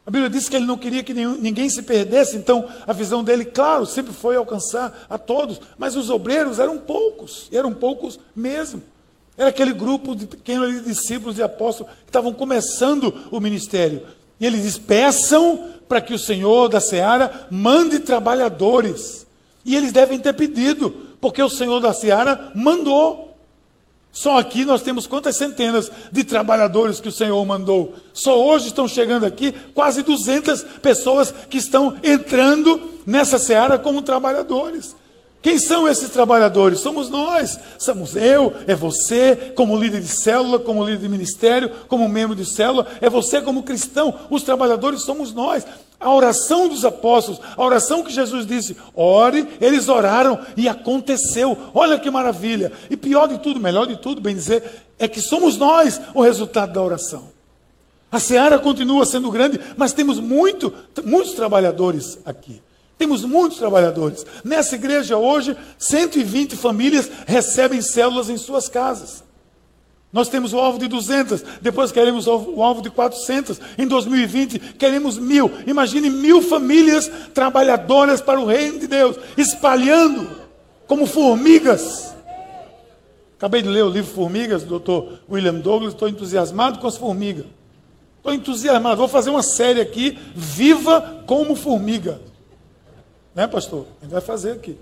A 0.05 0.09
Bíblia 0.09 0.29
diz 0.29 0.49
que 0.49 0.55
ele 0.55 0.65
não 0.65 0.77
queria 0.77 1.03
que 1.03 1.13
nenhum, 1.13 1.37
ninguém 1.37 1.69
se 1.69 1.83
perdesse, 1.83 2.35
então 2.35 2.67
a 2.87 2.93
visão 2.93 3.23
dele, 3.23 3.45
claro, 3.45 3.85
sempre 3.85 4.11
foi 4.11 4.35
alcançar 4.35 5.05
a 5.09 5.17
todos. 5.17 5.61
Mas 5.77 5.95
os 5.95 6.09
obreiros 6.09 6.57
eram 6.57 6.77
poucos, 6.77 7.47
eram 7.51 7.73
poucos 7.73 8.19
mesmo. 8.35 8.81
Era 9.37 9.49
aquele 9.49 9.73
grupo 9.73 10.15
de 10.15 10.25
pequenos 10.25 10.83
discípulos 10.83 11.37
e 11.37 11.43
apóstolos 11.43 11.91
que 11.93 12.09
estavam 12.09 12.33
começando 12.33 13.13
o 13.31 13.39
ministério. 13.39 14.05
E 14.39 14.45
ele 14.45 14.59
diz: 14.59 14.77
peçam 14.77 15.69
para 15.87 16.01
que 16.01 16.13
o 16.13 16.19
Senhor 16.19 16.67
da 16.67 16.79
seara 16.79 17.47
mande 17.51 17.99
trabalhadores. 17.99 19.27
E 19.63 19.75
eles 19.75 19.91
devem 19.91 20.19
ter 20.19 20.33
pedido, 20.33 20.89
porque 21.21 21.41
o 21.41 21.49
Senhor 21.49 21.79
da 21.79 21.93
seara 21.93 22.51
mandou. 22.55 23.30
Só 24.11 24.37
aqui 24.37 24.65
nós 24.65 24.81
temos 24.81 25.07
quantas 25.07 25.37
centenas 25.37 25.89
de 26.11 26.23
trabalhadores 26.23 26.99
que 26.99 27.07
o 27.07 27.11
Senhor 27.11 27.43
mandou. 27.45 27.95
Só 28.13 28.37
hoje 28.37 28.67
estão 28.67 28.87
chegando 28.87 29.25
aqui 29.25 29.53
quase 29.73 30.03
200 30.03 30.63
pessoas 30.81 31.33
que 31.49 31.57
estão 31.57 31.95
entrando 32.03 32.81
nessa 33.05 33.39
seara 33.39 33.79
como 33.79 34.01
trabalhadores. 34.01 34.95
Quem 35.41 35.57
são 35.57 35.87
esses 35.87 36.09
trabalhadores? 36.09 36.79
Somos 36.79 37.09
nós. 37.09 37.57
Somos 37.79 38.15
eu, 38.15 38.53
é 38.67 38.75
você, 38.75 39.53
como 39.55 39.77
líder 39.77 40.01
de 40.01 40.07
célula, 40.07 40.59
como 40.59 40.83
líder 40.83 40.99
de 40.99 41.09
ministério, 41.09 41.71
como 41.87 42.07
membro 42.07 42.35
de 42.35 42.45
célula, 42.45 42.87
é 43.01 43.09
você 43.09 43.41
como 43.41 43.63
cristão. 43.63 44.13
Os 44.29 44.43
trabalhadores 44.43 45.01
somos 45.01 45.33
nós. 45.33 45.65
A 46.01 46.11
oração 46.11 46.67
dos 46.67 46.83
apóstolos, 46.83 47.39
a 47.55 47.63
oração 47.63 48.03
que 48.03 48.11
Jesus 48.11 48.47
disse, 48.47 48.75
ore, 48.95 49.47
eles 49.61 49.87
oraram 49.87 50.39
e 50.57 50.67
aconteceu. 50.67 51.55
Olha 51.75 51.99
que 51.99 52.09
maravilha. 52.09 52.71
E 52.89 52.97
pior 52.97 53.27
de 53.27 53.37
tudo, 53.37 53.59
melhor 53.59 53.85
de 53.85 53.97
tudo, 53.97 54.19
bem 54.19 54.33
dizer, 54.33 54.63
é 54.97 55.07
que 55.07 55.21
somos 55.21 55.57
nós 55.57 56.01
o 56.15 56.21
resultado 56.23 56.73
da 56.73 56.81
oração. 56.81 57.29
A 58.11 58.19
seara 58.19 58.57
continua 58.57 59.05
sendo 59.05 59.29
grande, 59.29 59.59
mas 59.77 59.93
temos 59.93 60.19
muito, 60.19 60.73
muitos 61.05 61.33
trabalhadores 61.33 62.17
aqui. 62.25 62.61
Temos 62.97 63.23
muitos 63.23 63.59
trabalhadores. 63.59 64.25
Nessa 64.43 64.75
igreja 64.75 65.17
hoje, 65.17 65.55
120 65.77 66.55
famílias 66.55 67.09
recebem 67.25 67.81
células 67.81 68.29
em 68.29 68.37
suas 68.37 68.67
casas. 68.67 69.23
Nós 70.11 70.27
temos 70.27 70.51
o 70.51 70.59
alvo 70.59 70.77
de 70.77 70.87
200, 70.87 71.41
depois 71.61 71.91
queremos 71.91 72.27
o 72.27 72.61
alvo 72.61 72.81
de 72.81 72.89
400. 72.89 73.61
Em 73.77 73.87
2020, 73.87 74.59
queremos 74.77 75.17
mil. 75.17 75.49
Imagine 75.65 76.09
mil 76.09 76.41
famílias 76.41 77.09
trabalhadoras 77.33 78.19
para 78.19 78.39
o 78.39 78.45
reino 78.45 78.79
de 78.79 78.87
Deus, 78.87 79.15
espalhando 79.37 80.29
como 80.85 81.05
formigas. 81.05 82.13
Acabei 83.37 83.61
de 83.61 83.69
ler 83.69 83.83
o 83.83 83.89
livro 83.89 84.13
Formigas, 84.13 84.63
do 84.63 84.77
Dr. 84.77 85.17
William 85.27 85.55
Douglas, 85.55 85.93
estou 85.93 86.07
entusiasmado 86.07 86.77
com 86.77 86.85
as 86.85 86.97
formigas. 86.97 87.45
Estou 88.17 88.33
entusiasmado, 88.33 88.97
vou 88.97 89.07
fazer 89.07 89.31
uma 89.31 89.41
série 89.41 89.81
aqui, 89.81 90.19
Viva 90.35 91.23
como 91.25 91.55
Formiga. 91.55 92.21
Né, 93.33 93.47
pastor? 93.47 93.87
A 93.99 94.03
gente 94.03 94.11
vai 94.11 94.21
fazer 94.21 94.51
aqui. 94.51 94.77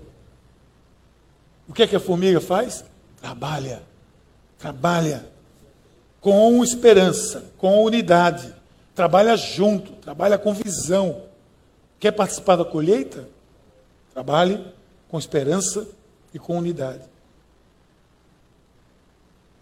O 1.68 1.72
que 1.72 1.84
é 1.84 1.86
que 1.86 1.96
a 1.96 2.00
formiga 2.00 2.40
faz? 2.40 2.84
Trabalha. 3.20 3.82
Trabalha. 4.60 5.26
Com 6.20 6.62
esperança, 6.62 7.50
com 7.56 7.82
unidade. 7.82 8.54
Trabalha 8.94 9.36
junto, 9.36 9.92
trabalha 9.94 10.38
com 10.38 10.52
visão. 10.52 11.22
Quer 11.98 12.12
participar 12.12 12.56
da 12.56 12.64
colheita? 12.64 13.26
Trabalhe 14.12 14.62
com 15.08 15.18
esperança 15.18 15.88
e 16.34 16.38
com 16.38 16.58
unidade. 16.58 17.02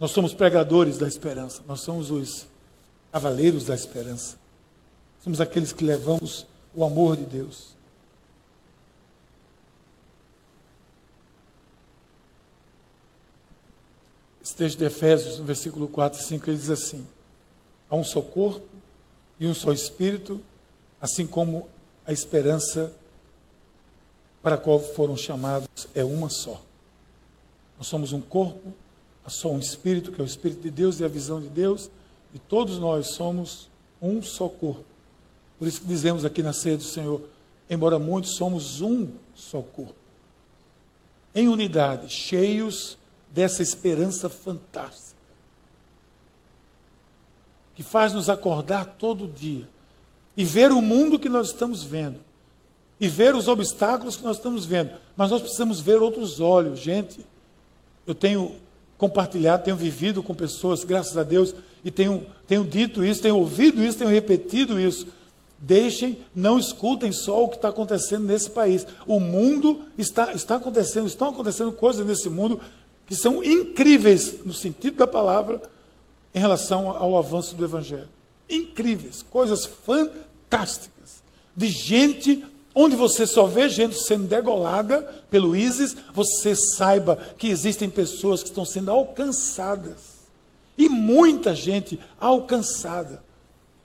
Nós 0.01 0.11
somos 0.11 0.35
pregadores 0.35 0.99
da 0.99 1.09
esperança, 1.09 1.63
nós 1.67 1.81
somos 1.81 2.11
os 2.11 2.47
cavaleiros 3.13 3.65
da 3.65 3.75
esperança. 3.75 4.37
Somos 5.23 5.41
aqueles 5.41 5.73
que 5.73 5.85
levamos 5.85 6.47
o 6.75 6.85
amor 6.85 7.17
de 7.17 7.25
Deus. 7.25 7.78
Esse 14.49 14.57
texto 14.57 14.79
de 14.79 14.87
Efésios, 14.87 15.39
no 15.39 15.45
versículo 15.45 15.87
4 15.89 16.19
e 16.19 16.25
5, 16.25 16.49
ele 16.49 16.57
diz 16.57 16.71
assim: 16.71 17.07
Há 17.91 17.95
um 17.95 18.03
só 18.03 18.23
corpo 18.23 18.67
e 19.39 19.47
um 19.47 19.53
só 19.53 19.73
espírito, 19.73 20.41
assim 20.99 21.27
como 21.27 21.69
a 22.07 22.15
esperança 22.15 22.91
para 24.43 24.55
a 24.55 24.59
qual 24.59 24.81
foram 24.81 25.19
chamados 25.19 25.69
é 25.95 26.03
uma 26.03 26.31
só. 26.31 26.63
Nós 27.77 27.89
somos 27.89 28.15
um 28.15 28.23
corpo, 28.23 28.73
há 29.23 29.29
só 29.29 29.51
um 29.51 29.59
espírito, 29.59 30.13
que 30.13 30.19
é 30.19 30.25
o 30.25 30.27
espírito 30.27 30.63
de 30.63 30.71
Deus 30.71 30.99
e 30.99 31.05
a 31.05 31.09
visão 31.09 31.43
de 31.43 31.49
Deus, 31.49 31.91
e 32.33 32.39
todos 32.39 32.79
nós 32.79 33.09
somos 33.09 33.69
um 34.01 34.23
só 34.23 34.49
corpo. 34.49 34.87
Por 35.59 35.69
isso 35.69 35.83
que 35.83 35.87
dizemos 35.87 36.25
aqui 36.25 36.43
na 36.43 36.55
ceia 36.55 36.79
do 36.79 36.85
Senhor, 36.85 37.21
embora 37.69 37.99
muitos 37.99 38.35
somos 38.35 38.81
um 38.81 39.09
só 39.35 39.61
corpo. 39.61 39.95
Em 41.35 41.49
unidade, 41.49 42.09
cheios 42.09 42.97
dessa 43.31 43.63
esperança 43.63 44.29
fantástica, 44.29 45.19
que 47.75 47.83
faz 47.83 48.13
nos 48.13 48.29
acordar 48.29 48.97
todo 48.99 49.29
dia 49.29 49.69
e 50.39 50.45
ver 50.45 50.71
o 50.71 50.81
mundo 50.81 51.19
que 51.19 51.29
nós 51.29 51.49
estamos 51.49 51.83
vendo, 51.83 52.21
e 53.01 53.09
ver 53.09 53.35
os 53.35 53.49
obstáculos 53.49 54.17
que 54.17 54.23
nós 54.23 54.37
estamos 54.37 54.65
vendo, 54.65 54.93
mas 55.17 55.31
nós 55.31 55.41
precisamos 55.41 55.81
ver 55.81 56.01
outros 56.01 56.39
olhos, 56.39 56.79
gente. 56.79 57.27
Eu 58.07 58.15
tenho 58.15 58.55
compartilhado, 58.97 59.65
tenho 59.65 59.77
vivido 59.77 60.23
com 60.23 60.35
pessoas, 60.35 60.85
graças 60.85 61.17
a 61.17 61.25
Deus, 61.25 61.55
e 61.85 61.91
tenho, 61.91 62.25
tenho 62.47 62.65
dito 62.65 63.05
isso, 63.05 63.21
tenho 63.21 63.37
ouvido 63.37 63.83
isso, 63.85 63.99
tenho 63.99 64.11
repetido 64.11 64.81
isso. 64.81 65.09
Deixem, 65.59 66.19
não 66.33 66.57
escutem 66.57 67.11
só 67.11 67.43
o 67.43 67.49
que 67.49 67.57
está 67.57 67.69
acontecendo 67.69 68.25
nesse 68.25 68.49
país. 68.49 68.87
O 69.09 69.19
mundo 69.19 69.83
está, 69.99 70.33
está 70.33 70.55
acontecendo, 70.55 71.09
estão 71.09 71.31
acontecendo 71.31 71.73
coisas 71.73 72.07
nesse 72.07 72.31
mundo 72.31 72.61
que 73.09 73.17
são 73.17 73.43
incríveis 73.43 74.45
no 74.45 74.53
sentido 74.53 74.99
da 74.99 75.07
palavra 75.07 75.63
em 76.35 76.39
relação 76.39 76.91
ao 76.91 77.17
avanço 77.17 77.57
do 77.57 77.65
Evangelho. 77.65 78.09
Incríveis, 78.49 79.23
coisas 79.23 79.65
fantásticas. 79.65 81.23
De 81.57 81.69
gente 81.69 82.45
onde 82.75 82.95
você 82.95 83.27
só 83.27 83.47
vê 83.47 83.69
gente 83.69 83.99
sendo 83.99 84.29
degolada 84.29 85.03
pelo 85.31 85.57
ISIS, 85.57 85.97
você 86.15 86.55
saiba 86.55 87.17
que 87.39 87.49
existem 87.49 87.89
pessoas 87.89 88.43
que 88.43 88.51
estão 88.51 88.65
sendo 88.65 88.91
alcançadas. 88.91 90.19
E 90.77 90.89
muita 90.89 91.55
gente 91.55 91.99
alcançada. 92.21 93.23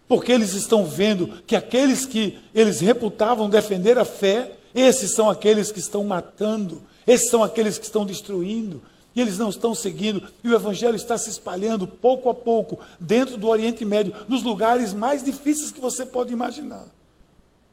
Porque 0.06 0.34
eles 0.34 0.54
estão 0.54 0.86
vendo 0.86 1.42
que 1.48 1.56
aqueles 1.56 2.06
que 2.06 2.38
eles 2.54 2.82
reputavam 2.82 3.50
defender 3.50 3.98
a 3.98 4.06
fé, 4.06 4.52
esses 4.76 5.12
são 5.12 5.30
aqueles 5.30 5.72
que 5.72 5.80
estão 5.80 6.04
matando, 6.04 6.84
esses 7.08 7.30
são 7.30 7.42
aqueles 7.42 7.78
que 7.78 7.86
estão 7.86 8.06
destruindo, 8.06 8.82
e 9.16 9.22
eles 9.22 9.38
não 9.38 9.50
estão 9.50 9.76
seguindo, 9.76 10.28
e 10.44 10.50
o 10.50 10.56
Evangelho 10.56 10.96
está 10.96 11.18
se 11.18 11.30
espalhando 11.30 11.88
pouco 11.88 12.30
a 12.30 12.34
pouco 12.34 12.80
dentro 13.00 13.38
do 13.38 13.48
Oriente 13.48 13.86
Médio, 13.86 14.14
nos 14.28 14.44
lugares 14.44 14.94
mais 14.94 15.24
difíceis 15.24 15.72
que 15.72 15.80
você 15.80 16.06
pode 16.06 16.34
imaginar. 16.34 16.88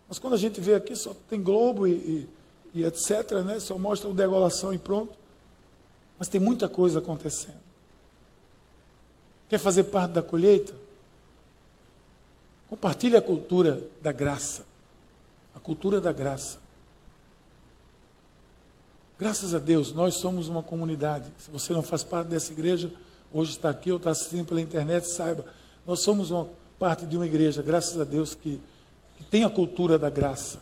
Mas 0.09 0.19
quando 0.19 0.35
a 0.35 0.39
gente 0.39 0.61
vê 0.61 0.75
aqui, 0.75 0.95
só 0.97 1.15
tem 1.29 1.43
Globo 1.43 1.87
e, 1.87 1.93
e, 1.93 2.29
e 2.75 2.85
etc., 2.85 3.43
né? 3.45 3.61
só 3.61 3.79
mostra 3.79 4.11
o 4.11 4.15
degolação 4.15 4.75
e 4.75 4.79
pronto. 4.79 5.15
Mas 6.19 6.29
tem 6.29 6.41
muita 6.41 6.69
coisa 6.69 6.99
acontecendo. 6.99 7.61
Quer 9.49 9.59
fazer 9.59 9.85
parte 9.85 10.13
da 10.13 10.23
colheita? 10.23 10.75
Compartilhe 12.69 13.17
a 13.17 13.23
cultura 13.23 13.83
da 14.03 14.13
graça. 14.13 14.67
A 15.55 15.59
cultura 15.59 16.01
da 16.01 16.13
graça. 16.13 16.59
Graças 19.21 19.55
a 19.55 19.59
Deus, 19.59 19.93
nós 19.93 20.15
somos 20.15 20.49
uma 20.49 20.63
comunidade. 20.63 21.27
Se 21.37 21.51
você 21.51 21.75
não 21.75 21.83
faz 21.83 22.03
parte 22.03 22.29
dessa 22.29 22.53
igreja, 22.53 22.91
hoje 23.31 23.51
está 23.51 23.69
aqui 23.69 23.93
ou 23.93 23.99
está 23.99 24.13
assistindo 24.13 24.47
pela 24.47 24.63
internet, 24.63 25.05
saiba, 25.13 25.45
nós 25.87 26.01
somos 26.01 26.31
uma 26.31 26.49
parte 26.79 27.05
de 27.05 27.19
uma 27.19 27.27
igreja, 27.27 27.61
graças 27.61 28.01
a 28.01 28.05
Deus, 28.05 28.35
que, 28.35 28.59
que 29.19 29.25
tem 29.25 29.45
a 29.45 29.51
cultura 29.51 29.99
da 29.99 30.09
graça, 30.09 30.59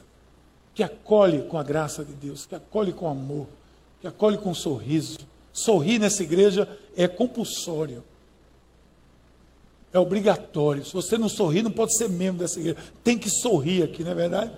que 0.75 0.83
acolhe 0.83 1.43
com 1.43 1.57
a 1.57 1.63
graça 1.63 2.05
de 2.05 2.13
Deus, 2.15 2.47
que 2.47 2.55
acolhe 2.57 2.93
com 2.93 3.09
amor, 3.09 3.47
que 4.01 4.09
acolhe 4.09 4.37
com 4.37 4.51
um 4.51 4.55
sorriso. 4.55 5.21
Sorrir 5.53 6.01
nessa 6.01 6.25
igreja 6.25 6.69
é 6.97 7.07
compulsório. 7.07 8.03
É 9.93 10.01
obrigatório. 10.01 10.85
Se 10.85 10.93
você 10.93 11.17
não 11.17 11.29
sorrir, 11.29 11.63
não 11.63 11.71
pode 11.71 11.97
ser 11.97 12.09
membro 12.09 12.41
dessa 12.41 12.59
igreja. 12.59 12.79
Tem 13.05 13.17
que 13.17 13.31
sorrir 13.31 13.85
aqui, 13.85 14.03
não 14.03 14.11
é 14.11 14.15
verdade? 14.17 14.51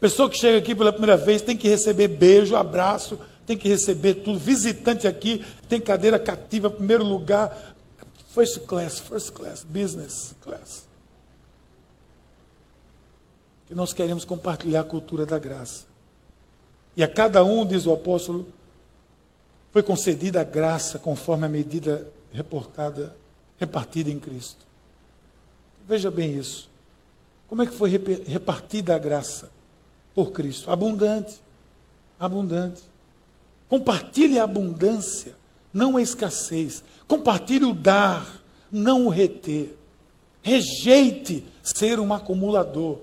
Pessoa 0.00 0.30
que 0.30 0.38
chega 0.38 0.58
aqui 0.58 0.74
pela 0.74 0.92
primeira 0.92 1.16
vez 1.16 1.42
tem 1.42 1.56
que 1.56 1.68
receber 1.68 2.08
beijo, 2.08 2.56
abraço, 2.56 3.18
tem 3.46 3.56
que 3.56 3.68
receber 3.68 4.14
tudo. 4.14 4.38
Visitante 4.38 5.06
aqui 5.06 5.44
tem 5.68 5.80
cadeira 5.80 6.18
cativa, 6.18 6.70
primeiro 6.70 7.04
lugar. 7.04 7.74
First 8.32 8.60
class, 8.66 8.98
first 8.98 9.32
class, 9.32 9.64
business 9.64 10.34
class. 10.40 10.86
Que 13.66 13.74
nós 13.74 13.92
queremos 13.92 14.24
compartilhar 14.24 14.80
a 14.80 14.84
cultura 14.84 15.24
da 15.24 15.38
graça. 15.38 15.84
E 16.96 17.02
a 17.02 17.08
cada 17.08 17.44
um, 17.44 17.66
diz 17.66 17.86
o 17.86 17.92
apóstolo, 17.92 18.46
foi 19.72 19.82
concedida 19.82 20.40
a 20.40 20.44
graça 20.44 20.98
conforme 20.98 21.46
a 21.46 21.48
medida 21.48 22.08
reportada, 22.32 23.16
repartida 23.58 24.10
em 24.10 24.18
Cristo. 24.18 24.64
Veja 25.86 26.10
bem 26.10 26.36
isso. 26.36 26.70
Como 27.48 27.62
é 27.62 27.66
que 27.66 27.74
foi 27.74 27.90
repartida 28.26 28.94
a 28.94 28.98
graça 28.98 29.50
por 30.14 30.32
Cristo? 30.32 30.70
Abundante. 30.70 31.40
Abundante. 32.18 32.82
Compartilhe 33.68 34.38
a 34.38 34.44
abundância, 34.44 35.34
não 35.72 35.96
a 35.96 36.02
escassez. 36.02 36.84
Compartilhe 37.08 37.64
o 37.64 37.74
dar, 37.74 38.42
não 38.70 39.06
o 39.06 39.08
reter. 39.08 39.74
Rejeite 40.42 41.44
ser 41.62 41.98
um 41.98 42.12
acumulador. 42.12 42.98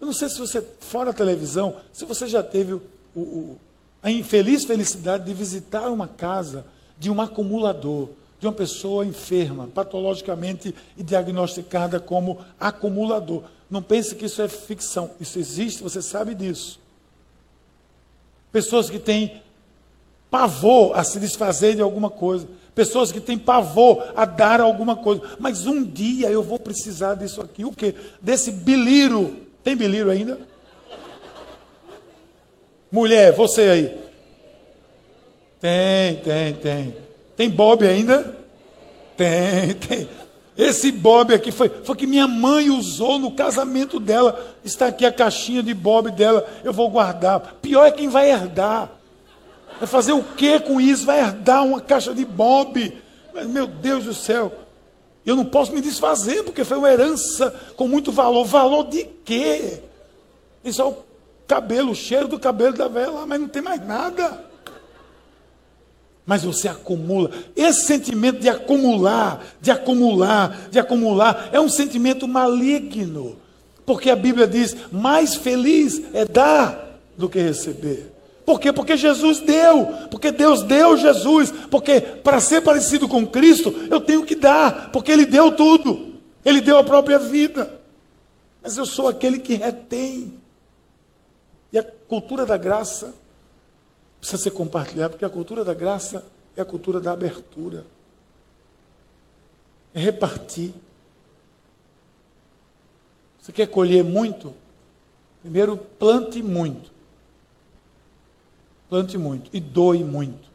Eu 0.00 0.06
não 0.06 0.12
sei 0.12 0.28
se 0.28 0.38
você, 0.38 0.64
fora 0.80 1.10
a 1.10 1.14
televisão, 1.14 1.76
se 1.92 2.04
você 2.04 2.26
já 2.26 2.42
teve 2.42 2.74
o, 2.74 2.82
o, 3.14 3.58
a 4.02 4.10
infeliz 4.10 4.64
felicidade 4.64 5.26
de 5.26 5.34
visitar 5.34 5.90
uma 5.90 6.08
casa 6.08 6.64
de 6.98 7.10
um 7.10 7.20
acumulador, 7.20 8.08
de 8.38 8.46
uma 8.46 8.52
pessoa 8.52 9.04
enferma, 9.04 9.66
patologicamente 9.66 10.74
e 10.96 11.02
diagnosticada 11.02 12.00
como 12.00 12.38
acumulador. 12.58 13.44
Não 13.70 13.82
pense 13.82 14.14
que 14.14 14.24
isso 14.24 14.40
é 14.40 14.48
ficção, 14.48 15.10
isso 15.20 15.38
existe, 15.38 15.82
você 15.82 16.00
sabe 16.00 16.34
disso. 16.34 16.80
Pessoas 18.50 18.88
que 18.88 18.98
têm 18.98 19.42
pavor 20.30 20.96
a 20.96 21.02
se 21.02 21.18
desfazer 21.18 21.74
de 21.74 21.82
alguma 21.82 22.08
coisa, 22.08 22.46
pessoas 22.74 23.10
que 23.10 23.20
têm 23.20 23.36
pavor 23.36 24.12
a 24.14 24.24
dar 24.24 24.60
alguma 24.60 24.96
coisa, 24.96 25.22
mas 25.38 25.66
um 25.66 25.82
dia 25.82 26.30
eu 26.30 26.42
vou 26.42 26.58
precisar 26.58 27.14
disso 27.14 27.40
aqui, 27.40 27.64
o 27.64 27.72
quê? 27.72 27.94
Desse 28.20 28.52
biliro. 28.52 29.36
Tem 29.62 29.76
biliro 29.76 30.10
ainda? 30.10 30.38
Mulher, 32.90 33.32
você 33.32 33.62
aí. 33.62 33.98
Tem, 35.60 36.16
tem, 36.16 36.54
tem. 36.54 36.96
Tem 37.36 37.50
Bob 37.50 37.86
ainda? 37.86 38.36
Tem, 39.16 39.74
tem. 39.74 40.08
Esse 40.56 40.90
Bob 40.90 41.32
aqui 41.32 41.52
foi, 41.52 41.68
foi 41.68 41.96
que 41.96 42.06
minha 42.06 42.26
mãe 42.26 42.70
usou 42.70 43.18
no 43.18 43.32
casamento 43.32 44.00
dela. 44.00 44.56
Está 44.64 44.86
aqui 44.86 45.06
a 45.06 45.12
caixinha 45.12 45.62
de 45.62 45.72
Bob 45.72 46.10
dela. 46.10 46.46
Eu 46.64 46.72
vou 46.72 46.90
guardar. 46.90 47.56
Pior 47.62 47.86
é 47.86 47.90
quem 47.90 48.08
vai 48.08 48.30
herdar. 48.30 48.99
Vai 49.80 49.88
fazer 49.88 50.12
o 50.12 50.22
que 50.22 50.60
com 50.60 50.78
isso? 50.78 51.06
Vai 51.06 51.20
herdar 51.20 51.64
uma 51.64 51.80
caixa 51.80 52.12
de 52.12 52.24
Bob. 52.24 52.94
Mas, 53.32 53.46
meu 53.46 53.66
Deus 53.66 54.04
do 54.04 54.12
céu. 54.12 54.52
Eu 55.24 55.34
não 55.34 55.44
posso 55.44 55.72
me 55.72 55.80
desfazer, 55.80 56.44
porque 56.44 56.64
foi 56.64 56.76
uma 56.76 56.90
herança 56.90 57.50
com 57.76 57.88
muito 57.88 58.12
valor. 58.12 58.44
Valor 58.44 58.88
de 58.88 59.04
quê? 59.24 59.80
Isso 60.62 60.82
é 60.82 60.84
o 60.84 60.96
cabelo, 61.46 61.92
o 61.92 61.94
cheiro 61.94 62.28
do 62.28 62.38
cabelo 62.38 62.76
da 62.76 62.88
velha 62.88 63.10
mas 63.26 63.40
não 63.40 63.48
tem 63.48 63.62
mais 63.62 63.84
nada. 63.86 64.44
Mas 66.26 66.44
você 66.44 66.68
acumula. 66.68 67.30
Esse 67.56 67.86
sentimento 67.86 68.38
de 68.38 68.50
acumular, 68.50 69.42
de 69.62 69.70
acumular, 69.70 70.68
de 70.70 70.78
acumular, 70.78 71.48
é 71.52 71.58
um 71.58 71.70
sentimento 71.70 72.28
maligno. 72.28 73.36
Porque 73.86 74.10
a 74.10 74.16
Bíblia 74.16 74.46
diz: 74.46 74.76
mais 74.92 75.34
feliz 75.34 76.02
é 76.12 76.26
dar 76.26 77.00
do 77.16 77.28
que 77.28 77.40
receber. 77.40 78.09
Por 78.44 78.58
quê? 78.58 78.72
Porque 78.72 78.96
Jesus 78.96 79.40
deu, 79.40 79.86
porque 80.10 80.32
Deus 80.32 80.62
deu 80.62 80.96
Jesus, 80.96 81.52
porque 81.70 82.00
para 82.00 82.40
ser 82.40 82.62
parecido 82.62 83.08
com 83.08 83.26
Cristo, 83.26 83.72
eu 83.90 84.00
tenho 84.00 84.24
que 84.24 84.34
dar, 84.34 84.90
porque 84.90 85.12
Ele 85.12 85.26
deu 85.26 85.52
tudo, 85.52 86.14
Ele 86.44 86.60
deu 86.60 86.78
a 86.78 86.84
própria 86.84 87.18
vida. 87.18 87.80
Mas 88.62 88.76
eu 88.76 88.84
sou 88.84 89.08
aquele 89.08 89.38
que 89.38 89.54
retém. 89.54 90.38
E 91.72 91.78
a 91.78 91.82
cultura 91.82 92.44
da 92.44 92.56
graça 92.56 93.14
precisa 94.18 94.42
ser 94.42 94.50
compartilhada, 94.50 95.10
porque 95.10 95.24
a 95.24 95.30
cultura 95.30 95.64
da 95.64 95.72
graça 95.72 96.24
é 96.56 96.60
a 96.60 96.64
cultura 96.64 97.00
da 97.00 97.12
abertura, 97.12 97.86
é 99.94 100.00
repartir. 100.00 100.74
Você 103.40 103.52
quer 103.52 103.66
colher 103.66 104.04
muito? 104.04 104.54
Primeiro, 105.40 105.76
plante 105.76 106.42
muito. 106.42 106.90
Plante 108.90 109.16
muito 109.16 109.48
e 109.52 109.60
doe 109.60 110.02
muito. 110.02 110.50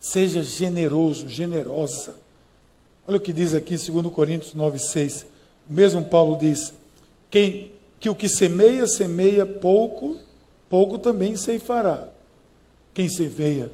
Seja 0.00 0.42
generoso, 0.42 1.28
generosa. 1.28 2.16
Olha 3.06 3.18
o 3.18 3.20
que 3.20 3.32
diz 3.32 3.54
aqui, 3.54 3.76
2 3.76 4.12
Coríntios 4.12 4.54
9,6. 4.54 5.26
O 5.68 5.72
mesmo 5.72 6.02
Paulo 6.06 6.38
diz: 6.38 6.72
quem, 7.30 7.72
que 8.00 8.08
o 8.08 8.14
que 8.14 8.26
semeia, 8.26 8.86
semeia 8.86 9.44
pouco, 9.44 10.16
pouco 10.70 10.98
também 10.98 11.36
ceifará. 11.36 12.08
Quem 12.94 13.08
semeia 13.08 13.70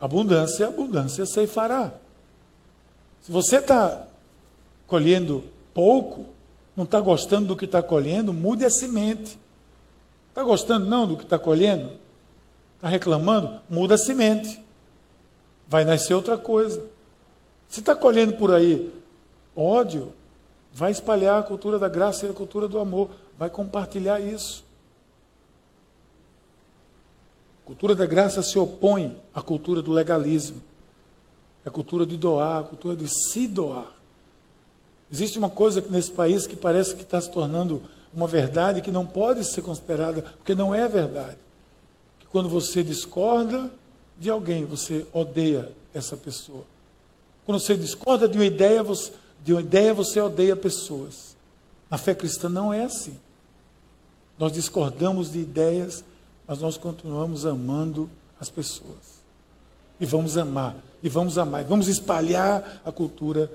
abundância, 0.00 0.66
abundância 0.66 1.24
ceifará. 1.26 1.94
Se 3.22 3.30
você 3.30 3.58
está 3.58 4.08
colhendo 4.88 5.44
pouco, 5.72 6.26
não 6.74 6.84
está 6.84 7.00
gostando 7.00 7.48
do 7.48 7.56
que 7.56 7.66
está 7.66 7.82
colhendo, 7.82 8.32
mude 8.32 8.64
a 8.64 8.70
semente. 8.70 9.38
Está 10.30 10.42
gostando 10.42 10.86
não 10.86 11.06
do 11.06 11.16
que 11.16 11.22
está 11.22 11.38
colhendo? 11.38 11.92
Está 12.80 12.88
reclamando? 12.88 13.60
Muda 13.68 13.96
a 13.96 13.98
semente. 13.98 14.58
Vai 15.68 15.84
nascer 15.84 16.14
outra 16.14 16.38
coisa. 16.38 16.82
Se 17.68 17.80
está 17.80 17.94
colhendo 17.94 18.32
por 18.32 18.54
aí 18.54 18.90
ódio, 19.54 20.14
vai 20.72 20.90
espalhar 20.90 21.38
a 21.38 21.42
cultura 21.42 21.78
da 21.78 21.90
graça 21.90 22.24
e 22.24 22.30
a 22.30 22.32
cultura 22.32 22.66
do 22.66 22.78
amor. 22.78 23.10
Vai 23.38 23.50
compartilhar 23.50 24.18
isso. 24.18 24.64
A 27.62 27.66
cultura 27.66 27.94
da 27.94 28.06
graça 28.06 28.42
se 28.42 28.58
opõe 28.58 29.14
à 29.34 29.42
cultura 29.42 29.82
do 29.82 29.92
legalismo. 29.92 30.62
É 31.66 31.68
a 31.68 31.70
cultura 31.70 32.06
de 32.06 32.16
doar, 32.16 32.60
a 32.60 32.64
cultura 32.64 32.96
de 32.96 33.06
se 33.08 33.46
doar. 33.46 33.92
Existe 35.12 35.38
uma 35.38 35.50
coisa 35.50 35.84
nesse 35.90 36.12
país 36.12 36.46
que 36.46 36.56
parece 36.56 36.96
que 36.96 37.02
está 37.02 37.20
se 37.20 37.30
tornando 37.30 37.82
uma 38.14 38.26
verdade 38.26 38.80
que 38.80 38.90
não 38.90 39.04
pode 39.06 39.44
ser 39.44 39.60
considerada, 39.60 40.22
porque 40.22 40.54
não 40.54 40.74
é 40.74 40.88
verdade 40.88 41.36
quando 42.30 42.48
você 42.48 42.82
discorda 42.82 43.70
de 44.18 44.30
alguém, 44.30 44.64
você 44.64 45.06
odeia 45.12 45.72
essa 45.92 46.16
pessoa. 46.16 46.64
Quando 47.44 47.58
você 47.58 47.76
discorda 47.76 48.28
de 48.28 48.38
uma 48.38 48.44
ideia, 48.44 48.82
você, 48.82 49.12
de 49.42 49.52
uma 49.52 49.60
ideia, 49.60 49.92
você 49.92 50.20
odeia 50.20 50.54
pessoas. 50.54 51.36
Na 51.90 51.98
fé 51.98 52.14
cristã 52.14 52.48
não 52.48 52.72
é 52.72 52.84
assim. 52.84 53.18
Nós 54.38 54.52
discordamos 54.52 55.32
de 55.32 55.40
ideias, 55.40 56.04
mas 56.46 56.60
nós 56.60 56.76
continuamos 56.76 57.44
amando 57.44 58.08
as 58.40 58.48
pessoas. 58.48 59.20
E 59.98 60.06
vamos 60.06 60.38
amar, 60.38 60.76
e 61.02 61.08
vamos 61.08 61.36
amar, 61.36 61.62
e 61.62 61.64
vamos 61.64 61.88
espalhar 61.88 62.80
a 62.84 62.92
cultura 62.92 63.50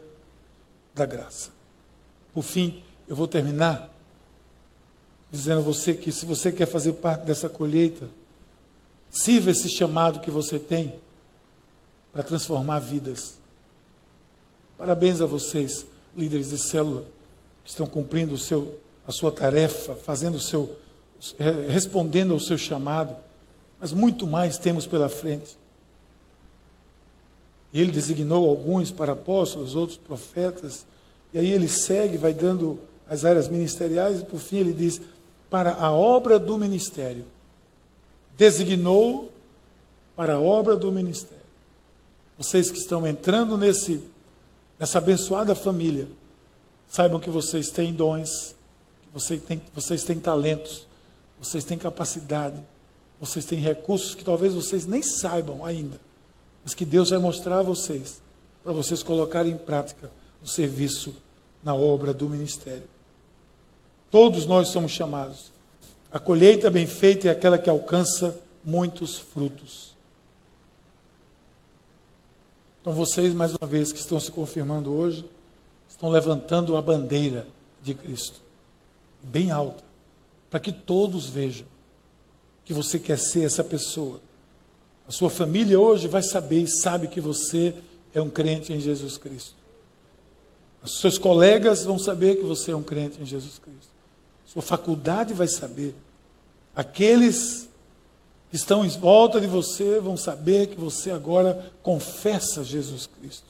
da 0.94 1.06
graça. 1.06 1.50
Por 2.34 2.44
fim, 2.44 2.84
eu 3.08 3.16
vou 3.16 3.28
terminar 3.28 3.90
dizendo 5.32 5.60
a 5.60 5.64
você 5.64 5.94
que 5.94 6.12
se 6.12 6.26
você 6.26 6.52
quer 6.52 6.66
fazer 6.66 6.94
parte 6.94 7.26
dessa 7.26 7.50
colheita, 7.50 8.08
Sirva 9.10 9.52
esse 9.52 9.70
chamado 9.70 10.20
que 10.20 10.30
você 10.30 10.60
tem 10.60 10.96
para 12.12 12.24
transformar 12.24 12.80
vidas. 12.80 13.38
Parabéns 14.78 15.22
a 15.22 15.26
vocês, 15.26 15.86
líderes 16.16 16.50
de 16.50 16.58
célula, 16.58 17.06
que 17.64 17.70
estão 17.70 17.86
cumprindo 17.86 18.38
seu, 18.38 18.80
a 19.08 19.12
sua 19.12 19.32
tarefa, 19.32 19.96
fazendo 19.96 20.36
o 20.36 20.40
seu, 20.40 20.78
respondendo 21.70 22.34
ao 22.34 22.40
seu 22.40 22.58
chamado. 22.58 23.16
Mas 23.80 23.92
muito 23.92 24.26
mais 24.26 24.58
temos 24.58 24.86
pela 24.88 25.10
frente. 25.10 25.58
E 27.74 27.82
ele 27.82 27.92
designou 27.92 28.50
alguns 28.50 28.92
para 28.92 29.12
apóstolos, 29.12 29.76
outros 29.76 29.98
profetas. 29.98 30.86
E 31.34 31.40
aí 31.40 31.52
ele 31.52 31.68
segue, 31.68 32.18
vai 32.18 32.34
dando 32.34 32.80
as 33.10 33.26
áreas 33.26 33.50
ministeriais, 33.50 34.22
e 34.22 34.26
por 34.26 34.40
fim 34.40 34.58
ele 34.58 34.74
diz: 34.74 35.02
para 35.50 35.74
a 35.74 35.92
obra 35.92 36.40
do 36.40 36.58
ministério 36.58 37.26
designou 38.38 39.32
para 40.16 40.36
a 40.36 40.40
obra 40.40 40.76
do 40.76 40.92
ministério. 40.92 41.44
Vocês 42.38 42.70
que 42.70 42.78
estão 42.78 43.06
entrando 43.08 43.58
nesse, 43.58 44.04
nessa 44.80 44.98
abençoada 44.98 45.56
família, 45.56 46.08
saibam 46.88 47.20
que 47.20 47.30
vocês 47.30 47.70
têm 47.70 47.94
dons, 47.94 48.56
que 49.02 49.10
vocês 49.14 49.42
têm, 49.42 49.62
vocês 49.74 50.04
têm 50.04 50.20
talentos, 50.20 50.88
vocês 51.40 51.64
têm 51.64 51.78
capacidade, 51.78 52.62
vocês 53.20 53.46
têm 53.46 53.60
recursos 53.60 54.16
que 54.16 54.24
talvez 54.24 54.54
vocês 54.54 54.86
nem 54.86 55.02
saibam 55.02 55.66
ainda, 55.66 56.00
mas 56.64 56.74
que 56.74 56.86
Deus 56.86 57.10
vai 57.10 57.20
mostrar 57.20 57.60
a 57.60 57.64
vocês, 57.64 58.22
para 58.64 58.74
vocês 58.74 59.02
colocarem 59.02 59.54
em 59.54 59.58
prática 59.58 60.12
o 60.44 60.48
serviço 60.48 61.16
na 61.64 61.74
obra 61.74 62.14
do 62.14 62.30
ministério. 62.30 62.88
Todos 64.12 64.46
nós 64.46 64.70
somos 64.70 64.92
chamados 64.92 65.55
a 66.16 66.20
colheita 66.20 66.70
bem 66.70 66.88
feita 66.88 67.28
é 67.28 67.32
aquela 67.32 67.58
que 67.58 67.70
alcança 67.70 68.40
muitos 68.64 69.18
frutos. 69.18 69.94
Então, 72.80 72.94
vocês, 72.94 73.34
mais 73.34 73.54
uma 73.54 73.68
vez, 73.68 73.92
que 73.92 74.00
estão 74.00 74.18
se 74.18 74.32
confirmando 74.32 74.94
hoje, 74.94 75.30
estão 75.90 76.08
levantando 76.08 76.78
a 76.78 76.82
bandeira 76.82 77.46
de 77.84 77.94
Cristo, 77.94 78.40
bem 79.22 79.52
alta, 79.52 79.84
para 80.50 80.62
que 80.62 80.72
todos 80.72 81.28
vejam. 81.28 81.68
que 82.64 82.74
você 82.74 82.98
quer 82.98 83.20
ser 83.20 83.44
essa 83.44 83.62
pessoa. 83.62 84.22
A 85.06 85.12
sua 85.12 85.30
família 85.30 85.78
hoje 85.78 86.08
vai 86.08 86.24
saber 86.24 86.62
e 86.62 86.68
sabe 86.68 87.10
que 87.10 87.20
você 87.20 87.76
é 88.14 88.22
um 88.22 88.30
crente 88.30 88.72
em 88.72 88.80
Jesus 88.80 89.18
Cristo. 89.18 89.56
Os 90.82 91.02
seus 91.02 91.18
colegas 91.18 91.84
vão 91.84 92.00
saber 92.00 92.38
que 92.38 92.44
você 92.46 92.72
é 92.72 92.76
um 92.76 92.84
crente 92.84 93.22
em 93.22 93.26
Jesus 93.26 93.60
Cristo. 93.60 93.92
Sua 94.46 94.62
faculdade 94.62 95.34
vai 95.34 95.50
saber. 95.50 95.94
Aqueles 96.76 97.70
que 98.50 98.56
estão 98.56 98.86
em 98.86 98.90
volta 98.90 99.40
de 99.40 99.48
você 99.48 100.00
vão 100.00 100.18
saber 100.18 100.68
que 100.68 100.80
você 100.80 101.12
agora 101.12 101.72
confessa 101.82 102.64
Jesus 102.64 103.08
Cristo. 103.08 103.48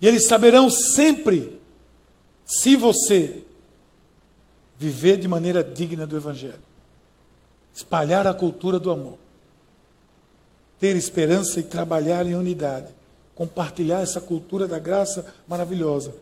E 0.00 0.06
eles 0.06 0.24
saberão 0.24 0.70
sempre 0.70 1.60
se 2.44 2.76
você 2.76 3.44
viver 4.78 5.16
de 5.16 5.28
maneira 5.28 5.62
digna 5.62 6.06
do 6.06 6.16
Evangelho, 6.16 6.58
espalhar 7.74 8.26
a 8.26 8.34
cultura 8.34 8.78
do 8.78 8.90
amor, 8.90 9.16
ter 10.80 10.96
esperança 10.96 11.60
e 11.60 11.62
trabalhar 11.62 12.26
em 12.26 12.34
unidade, 12.34 12.88
compartilhar 13.34 14.00
essa 14.00 14.20
cultura 14.20 14.66
da 14.66 14.78
graça 14.78 15.32
maravilhosa 15.46 16.12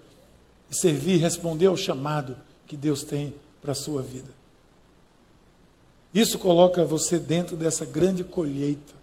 e 0.70 0.76
servir, 0.76 1.16
responder 1.16 1.66
ao 1.66 1.76
chamado 1.76 2.36
que 2.66 2.76
Deus 2.76 3.02
tem 3.02 3.34
para 3.62 3.72
a 3.72 3.74
sua 3.74 4.02
vida. 4.02 4.39
Isso 6.12 6.38
coloca 6.38 6.84
você 6.84 7.18
dentro 7.18 7.56
dessa 7.56 7.84
grande 7.84 8.24
colheita 8.24 8.94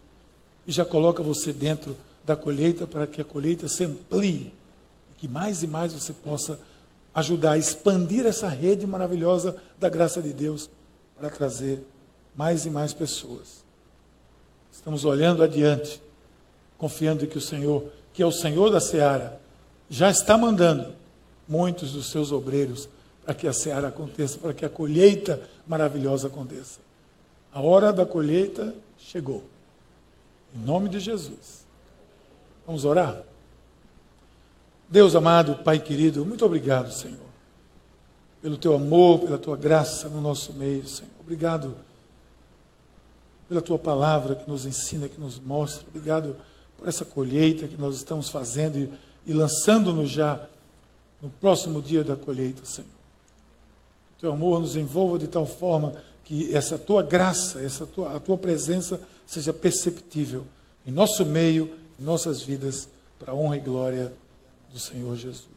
e 0.65 0.71
já 0.71 0.83
coloca 0.83 1.23
você 1.23 1.53
dentro 1.53 1.95
da 2.25 2.35
colheita 2.35 2.85
para 2.85 3.07
que 3.07 3.21
a 3.21 3.25
colheita 3.25 3.69
se 3.69 3.85
amplie 3.85 4.53
e 5.11 5.15
que 5.17 5.27
mais 5.27 5.63
e 5.63 5.67
mais 5.67 5.93
você 5.93 6.11
possa 6.11 6.59
ajudar 7.15 7.53
a 7.53 7.57
expandir 7.57 8.25
essa 8.25 8.49
rede 8.49 8.85
maravilhosa 8.85 9.55
da 9.79 9.87
graça 9.87 10.21
de 10.21 10.33
Deus 10.33 10.69
para 11.17 11.29
trazer 11.29 11.81
mais 12.35 12.65
e 12.65 12.69
mais 12.69 12.93
pessoas. 12.93 13.63
Estamos 14.71 15.05
olhando 15.05 15.41
adiante, 15.41 16.01
confiando 16.77 17.25
que 17.25 17.37
o 17.37 17.41
Senhor, 17.41 17.85
que 18.13 18.21
é 18.21 18.25
o 18.25 18.31
Senhor 18.31 18.69
da 18.69 18.81
seara, 18.81 19.41
já 19.89 20.11
está 20.11 20.37
mandando 20.37 20.93
muitos 21.47 21.93
dos 21.93 22.11
seus 22.11 22.31
obreiros 22.33 22.89
para 23.25 23.33
que 23.33 23.47
a 23.47 23.53
seara 23.53 23.87
aconteça, 23.87 24.37
para 24.37 24.53
que 24.53 24.65
a 24.65 24.69
colheita 24.69 25.41
maravilhosa 25.65 26.27
aconteça. 26.27 26.86
A 27.53 27.61
hora 27.61 27.91
da 27.91 28.05
colheita 28.05 28.73
chegou. 28.97 29.43
Em 30.55 30.59
nome 30.59 30.89
de 30.89 30.99
Jesus. 30.99 31.65
Vamos 32.65 32.85
orar? 32.85 33.23
Deus 34.89 35.15
amado, 35.15 35.63
Pai 35.63 35.79
querido, 35.79 36.25
muito 36.25 36.45
obrigado, 36.45 36.91
Senhor, 36.91 37.19
pelo 38.41 38.57
teu 38.57 38.73
amor, 38.73 39.19
pela 39.19 39.37
tua 39.37 39.57
graça 39.57 40.07
no 40.07 40.21
nosso 40.21 40.53
meio, 40.53 40.87
Senhor. 40.87 41.11
Obrigado 41.19 41.75
pela 43.49 43.61
tua 43.61 43.77
palavra 43.77 44.35
que 44.35 44.49
nos 44.49 44.65
ensina, 44.65 45.09
que 45.09 45.19
nos 45.19 45.39
mostra. 45.39 45.85
Obrigado 45.89 46.37
por 46.77 46.87
essa 46.87 47.03
colheita 47.03 47.67
que 47.67 47.75
nós 47.75 47.95
estamos 47.95 48.29
fazendo 48.29 48.77
e, 48.77 48.93
e 49.25 49.33
lançando-nos 49.33 50.09
já 50.09 50.47
no 51.21 51.29
próximo 51.29 51.81
dia 51.81 52.03
da 52.03 52.15
colheita, 52.15 52.65
Senhor. 52.65 52.89
Teu 54.19 54.31
amor 54.31 54.59
nos 54.59 54.75
envolva 54.75 55.19
de 55.19 55.27
tal 55.27 55.45
forma 55.45 55.93
que 56.27 56.53
essa 56.53 56.77
tua 56.77 57.01
graça, 57.01 57.61
essa 57.61 57.85
tua, 57.85 58.17
a 58.17 58.19
tua 58.19 58.37
presença 58.37 58.99
seja 59.25 59.53
perceptível 59.53 60.45
em 60.85 60.91
nosso 60.91 61.25
meio, 61.25 61.73
em 61.97 62.03
nossas 62.03 62.41
vidas, 62.41 62.89
para 63.17 63.31
a 63.31 63.35
honra 63.35 63.55
e 63.55 63.61
glória 63.61 64.13
do 64.73 64.77
Senhor 64.77 65.15
Jesus. 65.15 65.56